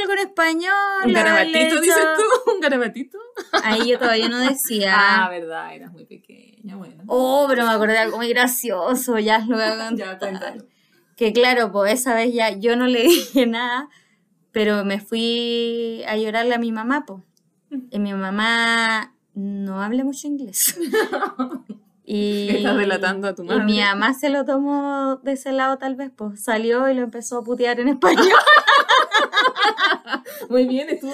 algo 0.00 0.12
en 0.12 0.18
español. 0.28 1.06
¿Un 1.06 1.12
garabatito, 1.12 1.80
dices 1.80 2.04
tú? 2.16 2.52
¿Un 2.54 2.60
garabatito? 2.60 3.18
Ahí 3.64 3.88
yo 3.90 3.98
todavía 3.98 4.28
no 4.28 4.36
Ah, 4.38 4.48
decía. 4.48 5.28
verdad, 5.28 5.74
eras 5.74 5.92
muy 5.92 6.04
pequeña, 6.04 6.76
bueno. 6.76 7.02
Oh, 7.08 7.46
pero 7.48 7.64
me 7.66 7.72
acordé 7.72 7.94
de 7.94 7.98
algo 7.98 8.16
muy 8.18 8.28
gracioso, 8.28 9.18
ya 9.18 9.40
lo 9.40 9.56
voy 9.56 9.64
a 9.64 9.90
ya, 9.96 10.18
cuéntalo. 10.18 10.66
Que 11.16 11.32
claro, 11.32 11.72
pues 11.72 11.94
esa 12.00 12.14
vez 12.14 12.32
ya 12.32 12.50
yo 12.50 12.76
no 12.76 12.86
le 12.86 13.02
dije 13.08 13.46
nada, 13.46 13.88
pero 14.52 14.84
me 14.84 15.00
fui 15.00 16.04
a 16.06 16.16
llorarle 16.16 16.54
a 16.54 16.58
mi 16.58 16.70
mamá, 16.70 17.04
pues. 17.06 17.22
Y 17.90 17.98
mi 17.98 18.14
mamá 18.14 19.12
no 19.34 19.82
habla 19.82 20.04
mucho 20.04 20.28
inglés. 20.28 20.78
Y, 22.08 22.50
Estás 22.58 22.76
delatando 22.78 23.26
a 23.26 23.34
tu 23.34 23.42
Y 23.42 23.46
madre. 23.48 23.64
mi 23.64 23.80
mamá 23.80 24.14
se 24.14 24.28
lo 24.28 24.44
tomó 24.44 25.16
de 25.24 25.32
ese 25.32 25.50
lado 25.50 25.76
tal 25.76 25.96
vez, 25.96 26.12
pues 26.14 26.40
salió 26.40 26.88
y 26.88 26.94
lo 26.94 27.02
empezó 27.02 27.38
a 27.38 27.42
putear 27.42 27.80
en 27.80 27.88
español. 27.88 28.28
Muy 30.48 30.66
bien, 30.66 30.88
estuvo 30.88 31.12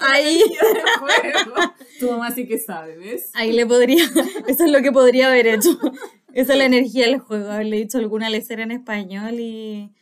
Ahí. 0.00 0.40
juego. 0.98 1.72
Tu 1.98 2.10
mamá 2.10 2.30
sí 2.30 2.46
que 2.48 2.58
sabe, 2.58 2.96
¿ves? 2.96 3.30
Ahí 3.34 3.52
le 3.52 3.66
podría, 3.66 4.04
eso 4.48 4.64
es 4.64 4.70
lo 4.70 4.80
que 4.80 4.92
podría 4.92 5.28
haber 5.28 5.46
hecho. 5.46 5.78
Esa 6.32 6.52
es 6.52 6.58
la 6.58 6.64
energía 6.64 7.06
del 7.06 7.18
juego, 7.18 7.50
haberle 7.50 7.76
dicho 7.76 7.98
alguna 7.98 8.30
lecera 8.30 8.62
en 8.62 8.70
español 8.70 9.34
y, 9.38 9.92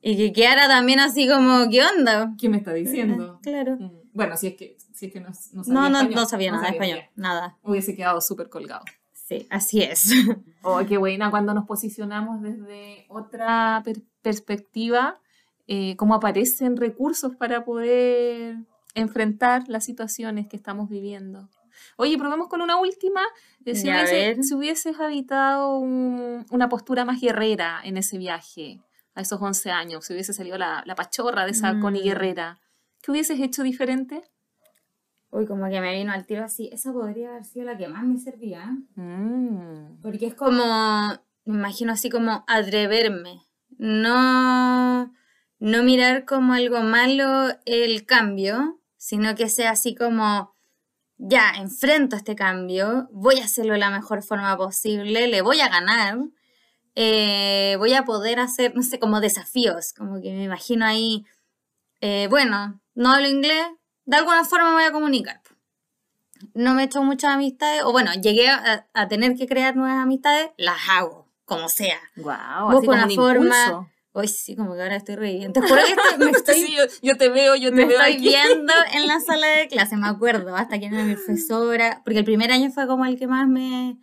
y 0.00 0.16
que 0.16 0.32
quedara 0.32 0.68
también 0.68 1.00
así 1.00 1.28
como, 1.28 1.68
¿qué 1.70 1.82
onda? 1.84 2.32
¿Qué 2.38 2.48
me 2.48 2.58
está 2.58 2.72
diciendo? 2.72 3.40
Claro. 3.42 3.76
Mm, 3.80 3.90
Bueno, 4.12 4.36
si 4.36 4.46
es 4.48 4.54
que, 4.54 4.76
si 5.02 5.06
es 5.06 5.12
que 5.12 5.20
no, 5.20 5.28
no 5.30 5.64
sabía 5.64 5.74
No, 5.74 5.88
no, 5.90 5.98
español, 5.98 6.14
no 6.14 6.26
sabía 6.28 6.50
nada 6.52 6.62
de 6.62 6.66
sabía 6.76 6.82
español, 6.94 7.10
nada. 7.16 7.40
bien. 7.48 7.70
Hubiese 7.72 7.96
quedado 7.96 8.20
súper 8.20 8.48
colgado. 8.48 8.84
Sí, 9.12 9.46
así 9.50 9.82
es. 9.82 10.12
Oh, 10.62 10.80
qué 10.86 10.96
buena, 10.96 11.28
cuando 11.30 11.54
nos 11.54 11.66
posicionamos 11.66 12.40
desde 12.40 13.04
otra 13.08 13.82
per- 13.84 14.00
perspectiva, 14.22 15.18
eh, 15.66 15.96
cómo 15.96 16.14
aparecen 16.14 16.76
recursos 16.76 17.34
para 17.34 17.64
poder 17.64 18.58
enfrentar 18.94 19.64
las 19.68 19.84
situaciones 19.84 20.46
que 20.46 20.54
estamos 20.56 20.88
viviendo. 20.88 21.48
Oye, 21.96 22.16
probemos 22.16 22.46
con 22.46 22.60
una 22.60 22.78
última. 22.78 23.22
Eh, 23.64 23.74
si, 23.74 23.88
hubiese- 23.88 24.40
si 24.44 24.54
hubieses 24.54 25.00
habitado 25.00 25.78
un- 25.78 26.46
una 26.50 26.68
postura 26.68 27.04
más 27.04 27.20
guerrera 27.20 27.80
en 27.82 27.96
ese 27.96 28.18
viaje, 28.18 28.80
a 29.16 29.20
esos 29.22 29.42
11 29.42 29.72
años, 29.72 30.04
si 30.06 30.12
hubiese 30.12 30.32
salido 30.32 30.58
la, 30.58 30.84
la 30.86 30.94
pachorra 30.94 31.44
de 31.44 31.50
esa 31.50 31.80
Connie 31.80 32.02
Mm. 32.02 32.04
guerrera, 32.04 32.60
¿qué 33.02 33.10
hubieses 33.10 33.40
hecho 33.40 33.62
diferente? 33.64 34.22
Uy, 35.32 35.46
como 35.46 35.68
que 35.70 35.80
me 35.80 35.94
vino 35.94 36.12
al 36.12 36.26
tiro 36.26 36.44
así. 36.44 36.68
Esa 36.72 36.92
podría 36.92 37.30
haber 37.30 37.44
sido 37.44 37.64
la 37.64 37.78
que 37.78 37.88
más 37.88 38.04
me 38.04 38.18
servía. 38.18 38.76
Mm. 38.96 40.02
Porque 40.02 40.26
es 40.26 40.34
como, 40.34 40.62
me 41.46 41.56
imagino 41.56 41.92
así 41.92 42.10
como 42.10 42.44
atreverme. 42.46 43.40
No, 43.78 45.10
no 45.58 45.82
mirar 45.82 46.26
como 46.26 46.52
algo 46.52 46.82
malo 46.82 47.48
el 47.64 48.04
cambio, 48.04 48.78
sino 48.98 49.34
que 49.34 49.48
sea 49.48 49.70
así 49.70 49.94
como, 49.94 50.54
ya, 51.16 51.54
enfrento 51.56 52.14
este 52.14 52.36
cambio, 52.36 53.08
voy 53.10 53.40
a 53.40 53.44
hacerlo 53.44 53.72
de 53.72 53.78
la 53.78 53.90
mejor 53.90 54.22
forma 54.22 54.54
posible, 54.58 55.28
le 55.28 55.40
voy 55.40 55.60
a 55.60 55.68
ganar, 55.68 56.18
eh, 56.94 57.76
voy 57.78 57.94
a 57.94 58.04
poder 58.04 58.38
hacer, 58.38 58.74
no 58.76 58.82
sé, 58.82 58.98
como 58.98 59.20
desafíos, 59.22 59.94
como 59.94 60.20
que 60.20 60.32
me 60.32 60.44
imagino 60.44 60.84
ahí, 60.84 61.24
eh, 62.02 62.26
bueno, 62.28 62.80
no 62.94 63.12
hablo 63.12 63.28
inglés, 63.28 63.66
de 64.04 64.16
alguna 64.16 64.44
forma 64.44 64.68
me 64.68 64.74
voy 64.74 64.84
a 64.84 64.92
comunicar. 64.92 65.40
No 66.54 66.74
me 66.74 66.82
he 66.82 66.84
hecho 66.86 67.02
muchas 67.02 67.30
amistades, 67.34 67.82
o 67.84 67.92
bueno, 67.92 68.12
llegué 68.14 68.48
a, 68.48 68.88
a 68.92 69.08
tener 69.08 69.36
que 69.36 69.46
crear 69.46 69.76
nuevas 69.76 69.98
amistades, 70.02 70.50
las 70.56 70.76
hago, 70.90 71.28
como 71.44 71.68
sea. 71.68 71.98
Guau, 72.16 72.72
Busco 72.72 72.90
una 72.92 73.04
un 73.06 73.10
forma- 73.14 73.64
impulso. 73.66 73.88
Hoy 74.14 74.28
sí, 74.28 74.54
como 74.56 74.74
que 74.74 74.82
ahora 74.82 74.96
estoy 74.96 75.14
re 75.16 75.32
bien. 75.32 75.52
Te 75.54 75.60
juro 75.62 75.74
que 75.86 75.92
estoy- 75.92 76.18
me 76.26 76.30
estoy, 76.36 76.54
Sí, 76.56 76.76
yo, 76.76 76.82
yo 77.00 77.16
te 77.16 77.30
veo, 77.30 77.54
yo 77.54 77.70
te 77.70 77.76
me 77.76 77.86
veo 77.86 77.98
estoy 78.00 78.12
aquí. 78.14 78.22
viendo 78.28 78.72
en 78.92 79.06
la 79.06 79.20
sala 79.20 79.46
de 79.46 79.68
clase, 79.68 79.96
me 79.96 80.06
acuerdo, 80.08 80.54
hasta 80.54 80.78
que 80.78 80.86
era 80.86 81.02
mi 81.04 81.14
profesora, 81.14 82.02
porque 82.04 82.18
el 82.18 82.24
primer 82.24 82.50
año 82.52 82.70
fue 82.70 82.86
como 82.86 83.06
el 83.06 83.18
que 83.18 83.26
más 83.26 83.48
me, 83.48 83.96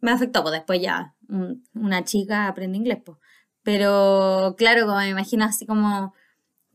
me 0.00 0.10
afectó, 0.10 0.42
pues 0.42 0.52
después 0.52 0.82
ya 0.82 1.14
un- 1.28 1.64
una 1.74 2.04
chica 2.04 2.48
aprende 2.48 2.76
inglés, 2.76 2.98
pues. 3.04 3.16
Pero 3.62 4.54
claro, 4.58 4.86
como 4.86 4.98
me 4.98 5.08
imagino 5.08 5.44
así 5.44 5.64
como 5.66 6.12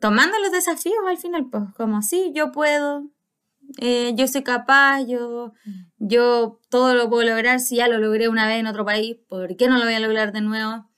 tomando 0.01 0.37
los 0.39 0.51
desafíos 0.51 0.97
al 1.07 1.17
final, 1.17 1.47
pues 1.49 1.63
como 1.77 2.01
sí, 2.01 2.31
yo 2.35 2.51
puedo, 2.51 3.07
eh, 3.77 4.13
yo 4.15 4.27
soy 4.27 4.43
capaz, 4.43 5.03
yo, 5.05 5.53
yo 5.99 6.59
todo 6.69 6.95
lo 6.95 7.07
puedo 7.07 7.29
lograr, 7.29 7.59
si 7.59 7.77
ya 7.77 7.87
lo 7.87 7.99
logré 7.99 8.27
una 8.27 8.47
vez 8.47 8.59
en 8.59 8.67
otro 8.67 8.83
país, 8.83 9.17
¿por 9.29 9.55
qué 9.55 9.67
no 9.67 9.77
lo 9.77 9.85
voy 9.85 9.93
a 9.93 9.99
lograr 9.99 10.33
de 10.33 10.41
nuevo? 10.41 10.89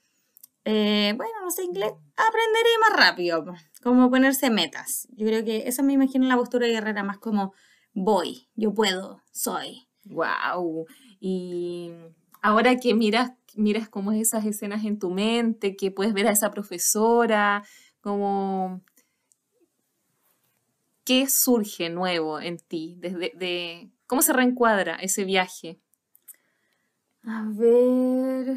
Eh, 0.64 1.12
bueno, 1.18 1.32
no 1.42 1.50
sé 1.50 1.64
inglés, 1.64 1.92
aprenderé 2.16 2.70
más 2.80 2.98
rápido, 2.98 3.44
po. 3.44 3.52
como 3.82 4.10
ponerse 4.10 4.48
metas. 4.48 5.06
Yo 5.10 5.26
creo 5.26 5.44
que 5.44 5.68
eso 5.68 5.82
me 5.82 5.92
imagino 5.92 6.24
en 6.24 6.30
la 6.30 6.38
postura 6.38 6.66
guerrera, 6.66 7.04
más 7.04 7.18
como 7.18 7.52
voy, 7.92 8.48
yo 8.56 8.72
puedo, 8.72 9.22
soy. 9.32 9.86
Wow. 10.06 10.86
Y 11.20 11.92
ahora 12.40 12.76
que 12.76 12.94
miras, 12.94 13.32
miras 13.54 13.90
como 13.90 14.12
esas 14.12 14.46
escenas 14.46 14.82
en 14.86 14.98
tu 14.98 15.10
mente, 15.10 15.76
que 15.76 15.90
puedes 15.90 16.14
ver 16.14 16.26
a 16.26 16.32
esa 16.32 16.50
profesora, 16.50 17.62
como 18.00 18.82
¿qué 21.04 21.28
surge 21.28 21.90
nuevo 21.90 22.40
en 22.40 22.58
ti? 22.58 22.96
Desde 22.98 23.32
de, 23.34 23.90
¿Cómo 24.06 24.22
se 24.22 24.32
reencuadra 24.32 24.96
ese 24.96 25.24
viaje? 25.24 25.80
A 27.26 27.44
ver. 27.48 28.56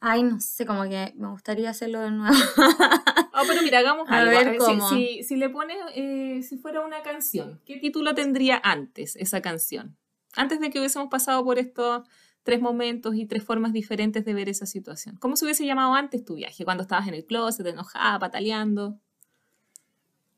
Ay, 0.00 0.22
no 0.22 0.40
sé, 0.40 0.66
como 0.66 0.84
que 0.84 1.12
me 1.16 1.28
gustaría 1.28 1.70
hacerlo 1.70 2.00
de 2.00 2.10
nuevo. 2.10 2.34
Ah, 3.38 3.44
pero 3.46 3.60
mira, 3.62 3.80
hagamos 3.80 4.08
A 4.08 4.16
algo. 4.20 4.30
ver, 4.30 4.52
si- 4.52 4.56
¿cómo? 4.56 4.88
Si, 4.88 5.22
si 5.24 5.36
le 5.36 5.50
pones, 5.50 5.76
eh, 5.94 6.40
si 6.42 6.56
fuera 6.56 6.80
una 6.80 7.02
canción, 7.02 7.60
¿qué 7.66 7.76
título 7.76 8.14
tendría 8.14 8.58
antes 8.64 9.14
esa 9.16 9.42
canción? 9.42 9.98
Antes 10.34 10.58
de 10.58 10.70
que 10.70 10.78
hubiésemos 10.78 11.08
pasado 11.10 11.44
por 11.44 11.58
estos 11.58 12.08
tres 12.44 12.62
momentos 12.62 13.14
y 13.14 13.26
tres 13.26 13.44
formas 13.44 13.74
diferentes 13.74 14.24
de 14.24 14.32
ver 14.32 14.48
esa 14.48 14.64
situación. 14.64 15.18
¿Cómo 15.18 15.36
se 15.36 15.44
hubiese 15.44 15.66
llamado 15.66 15.92
antes 15.92 16.24
tu 16.24 16.36
viaje? 16.36 16.64
Cuando 16.64 16.82
estabas 16.84 17.08
en 17.08 17.14
el 17.14 17.26
closet, 17.26 17.66
enojada, 17.66 18.18
pataleando. 18.18 18.98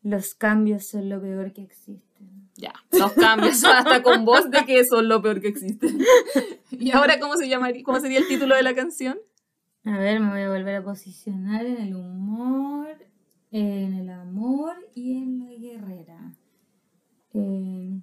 Los 0.08 0.34
cambios 0.34 0.86
son 0.86 1.10
lo 1.10 1.20
peor 1.20 1.52
que 1.52 1.60
existen. 1.62 2.48
Ya, 2.54 2.72
los 2.92 3.12
cambios 3.12 3.62
hasta 3.64 4.02
con 4.02 4.24
voz 4.24 4.50
de 4.50 4.64
que 4.64 4.82
son 4.84 5.06
lo 5.06 5.20
peor 5.20 5.40
que 5.42 5.48
existe. 5.48 5.86
¿Y 6.70 6.92
ahora 6.92 7.20
cómo 7.20 7.36
se 7.36 7.46
llamaría, 7.46 7.82
cómo 7.84 8.00
sería 8.00 8.18
el 8.18 8.26
título 8.26 8.54
de 8.56 8.62
la 8.62 8.74
canción? 8.74 9.18
A 9.84 9.98
ver, 9.98 10.18
me 10.20 10.30
voy 10.30 10.40
a 10.40 10.48
volver 10.48 10.76
a 10.76 10.82
posicionar 10.82 11.66
en 11.66 11.76
el 11.76 11.94
humor, 11.94 12.88
en 13.50 13.92
el 13.94 14.08
amor 14.08 14.76
y 14.94 15.18
en 15.18 15.40
la 15.40 15.52
guerrera. 15.56 16.32
Eh, 17.34 18.00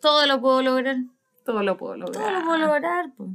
todo 0.00 0.24
lo 0.26 0.40
puedo 0.40 0.62
lograr. 0.62 0.96
Todo 1.44 1.62
lo 1.64 1.76
puedo 1.76 1.94
Todo 1.96 2.12
lograr. 2.12 2.32
lo 2.32 2.44
puedo 2.44 2.58
lograr. 2.58 3.12
pues. 3.16 3.30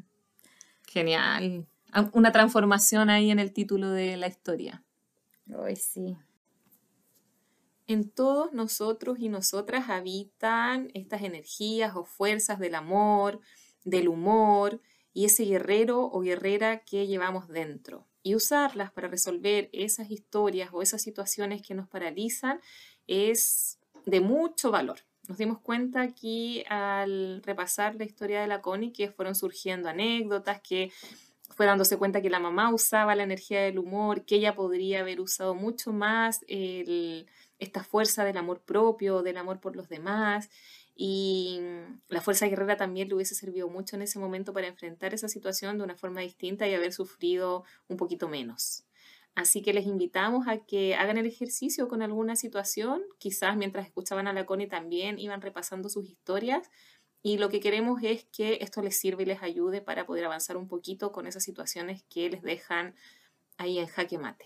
Genial. 0.88 1.68
Una 2.14 2.32
transformación 2.32 3.10
ahí 3.10 3.30
en 3.30 3.40
el 3.40 3.52
título 3.52 3.90
de 3.90 4.16
la 4.16 4.28
historia. 4.28 4.84
Sí. 5.76 6.18
En 7.88 8.10
todos 8.10 8.54
nosotros 8.54 9.20
y 9.20 9.30
nosotras 9.30 9.90
habitan 9.90 10.90
estas 10.94 11.24
energías 11.24 11.96
o 11.96 12.06
fuerzas 12.06 12.60
del 12.60 12.76
amor, 12.76 13.42
del 13.84 14.08
humor 14.08 14.82
y 15.14 15.26
ese 15.26 15.44
guerrero 15.44 16.10
o 16.12 16.22
guerrera 16.22 16.80
que 16.86 17.08
llevamos 17.08 17.48
dentro. 17.48 18.08
Y 18.24 18.36
usarlas 18.36 18.92
para 18.92 19.08
resolver 19.08 19.70
esas 19.74 20.12
historias 20.12 20.70
o 20.72 20.82
esas 20.82 21.02
situaciones 21.02 21.62
que 21.62 21.74
nos 21.74 21.88
paralizan 21.88 22.62
es 23.08 23.80
de 24.06 24.22
mucho 24.22 24.72
valor. 24.72 25.00
Nos 25.28 25.38
dimos 25.38 25.60
cuenta 25.60 26.02
aquí 26.02 26.64
al 26.70 27.42
repasar 27.44 27.96
la 27.96 28.06
historia 28.06 28.42
de 28.42 28.48
la 28.48 28.62
Connie 28.62 28.94
que 28.94 29.12
fueron 29.12 29.36
surgiendo 29.36 29.90
anécdotas, 29.90 30.62
que 30.62 30.92
fue 31.56 31.66
dándose 31.66 31.98
cuenta 31.98 32.22
que 32.22 32.30
la 32.30 32.40
mamá 32.40 32.74
usaba 32.74 33.16
la 33.16 33.24
energía 33.24 33.62
del 33.62 33.80
humor, 33.80 34.26
que 34.26 34.36
ella 34.36 34.56
podría 34.56 35.02
haber 35.02 35.20
usado 35.20 35.56
mucho 35.56 35.94
más 35.94 36.44
esta 36.48 37.84
fuerza 37.84 38.24
del 38.26 38.38
amor 38.38 38.62
propio, 38.62 39.22
del 39.22 39.38
amor 39.38 39.60
por 39.60 39.76
los 39.76 39.90
demás. 39.90 40.50
Y 40.96 41.60
la 42.10 42.22
fuerza 42.22 42.48
guerrera 42.48 42.78
también 42.78 43.08
le 43.08 43.16
hubiese 43.16 43.34
servido 43.34 43.70
mucho 43.70 43.96
en 43.96 44.04
ese 44.04 44.20
momento 44.20 44.54
para 44.54 44.68
enfrentar 44.68 45.14
esa 45.14 45.28
situación 45.30 45.78
de 45.78 45.84
una 45.84 45.96
forma 45.96 46.22
distinta 46.22 46.68
y 46.68 46.76
haber 46.76 46.94
sufrido 46.94 47.64
un 47.88 47.98
poquito 47.98 48.28
menos. 48.28 48.84
Así 49.34 49.62
que 49.62 49.74
les 49.74 49.86
invitamos 49.86 50.48
a 50.48 50.58
que 50.58 50.94
hagan 50.96 51.18
el 51.18 51.26
ejercicio 51.26 51.88
con 51.88 52.02
alguna 52.02 52.36
situación. 52.36 53.02
Quizás 53.18 53.56
mientras 53.56 53.88
escuchaban 53.88 54.28
a 54.28 54.34
la 54.34 54.46
Connie 54.46 54.68
también 54.68 55.18
iban 55.18 55.42
repasando 55.42 55.88
sus 55.88 56.06
historias. 56.06 56.70
Y 57.24 57.38
lo 57.38 57.50
que 57.50 57.60
queremos 57.60 58.02
es 58.04 58.26
que 58.26 58.58
esto 58.62 58.82
les 58.82 58.98
sirva 58.98 59.22
y 59.22 59.26
les 59.26 59.44
ayude 59.44 59.82
para 59.82 60.06
poder 60.06 60.26
avanzar 60.26 60.58
un 60.58 60.68
poquito 60.68 61.12
con 61.12 61.28
esas 61.28 61.44
situaciones 61.44 62.04
que 62.10 62.30
les 62.30 62.42
dejan 62.42 62.96
ahí 63.58 63.78
en 63.78 63.88
jaque 63.88 64.18
mate. 64.18 64.46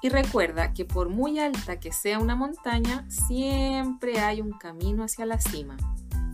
Y 0.00 0.10
recuerda 0.10 0.72
que 0.72 0.84
por 0.84 1.08
muy 1.08 1.40
alta 1.40 1.80
que 1.80 1.90
sea 1.90 2.20
una 2.20 2.36
montaña, 2.36 3.04
siempre 3.10 4.20
hay 4.20 4.40
un 4.40 4.52
camino 4.52 5.02
hacia 5.02 5.26
la 5.26 5.40
cima. 5.40 5.76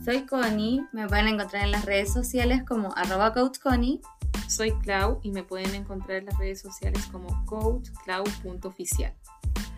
Soy 0.03 0.27
Connie, 0.27 0.85
me 0.91 1.07
pueden 1.07 1.29
encontrar 1.29 1.63
en 1.63 1.71
las 1.71 1.83
redes 1.83 2.13
sociales 2.13 2.61
como 2.63 2.93
arroba 2.95 3.33
coachconnie. 3.33 4.01
Soy 4.47 4.71
Clau 4.79 5.19
y 5.23 5.31
me 5.31 5.43
pueden 5.43 5.73
encontrar 5.75 6.17
en 6.17 6.25
las 6.25 6.37
redes 6.37 6.61
sociales 6.61 7.05
como 7.11 7.45
coachclau.oficial. 7.45 9.13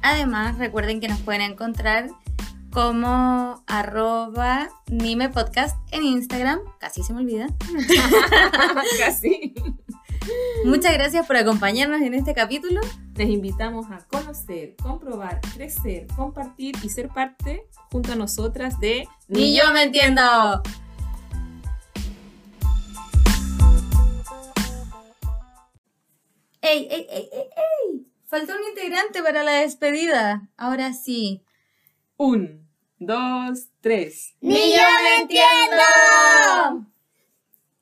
Además, 0.01 0.57
recuerden 0.57 0.99
que 0.99 1.07
nos 1.07 1.19
pueden 1.21 1.41
encontrar 1.41 2.09
como 2.71 3.63
arroba 3.65 4.69
Nime 4.87 5.29
Podcast 5.29 5.77
en 5.91 6.03
Instagram. 6.03 6.59
Casi 6.79 7.03
se 7.03 7.13
me 7.13 7.21
olvida. 7.21 7.47
Casi. 8.99 9.53
Muchas 10.65 10.93
gracias 10.93 11.25
por 11.25 11.37
acompañarnos 11.37 12.01
en 12.01 12.13
este 12.13 12.33
capítulo. 12.33 12.81
Les 13.15 13.29
invitamos 13.29 13.87
a 13.89 13.99
conocer, 14.07 14.75
comprobar, 14.81 15.39
crecer, 15.55 16.07
compartir 16.15 16.75
y 16.83 16.89
ser 16.89 17.09
parte 17.09 17.65
junto 17.91 18.11
a 18.11 18.15
nosotras 18.15 18.79
de 18.79 19.07
Ni 19.27 19.57
yo 19.57 19.71
me 19.73 19.83
entiendo. 19.83 20.21
¡Ey, 26.69 26.85
ey, 26.91 27.07
ey, 27.09 27.29
ey, 27.31 27.49
ey! 27.55 28.07
Faltó 28.25 28.53
un 28.53 28.63
integrante 28.67 29.23
para 29.23 29.41
la 29.43 29.53
despedida. 29.61 30.49
Ahora 30.57 30.91
sí. 30.91 31.45
Un, 32.17 32.67
dos, 32.99 33.69
tres. 33.79 34.35
¡Ni 34.41 34.73
yo 34.73 34.81
me 35.01 35.21
entiendo! 35.21 36.87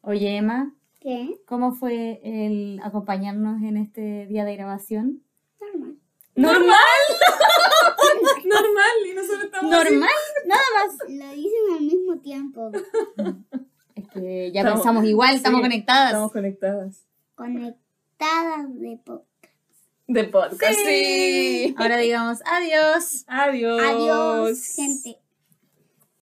Oye, 0.02 0.38
Emma, 0.38 0.72
¿Qué? 1.00 1.36
¿Cómo 1.48 1.72
fue 1.72 2.20
el 2.24 2.80
acompañarnos 2.84 3.64
en 3.64 3.78
este 3.78 4.28
día 4.28 4.46
de 4.46 4.56
grabación? 4.56 5.24
Normal. 5.60 5.98
¡Normal! 6.36 6.70
Normal, 8.46 8.98
y 9.10 9.14
nosotros 9.16 9.46
estamos 9.46 9.74
así. 9.74 9.84
Normal, 9.94 10.10
nada 10.46 10.62
más. 10.76 11.10
Lo 11.10 11.34
dicen 11.34 11.74
al 11.76 11.82
mismo 11.82 12.20
tiempo. 12.20 12.72
Es 13.96 14.08
que 14.10 14.52
ya 14.54 14.62
Estamos- 14.62 14.82
pensamos 14.82 15.06
igual, 15.06 15.34
estamos 15.36 15.58
sí, 15.60 15.64
conectadas. 15.64 16.10
Estamos 16.12 16.32
conectadas. 16.32 17.04
Conectadas 17.34 17.85
de 18.80 18.98
podcast. 19.04 19.26
De 20.08 20.24
podcast, 20.26 20.80
sí. 20.86 21.76
Ahora 21.78 21.98
digamos 21.98 22.40
adiós. 22.46 23.26
Adiós. 23.28 23.82
Adiós, 23.82 24.76
gente. 24.76 25.25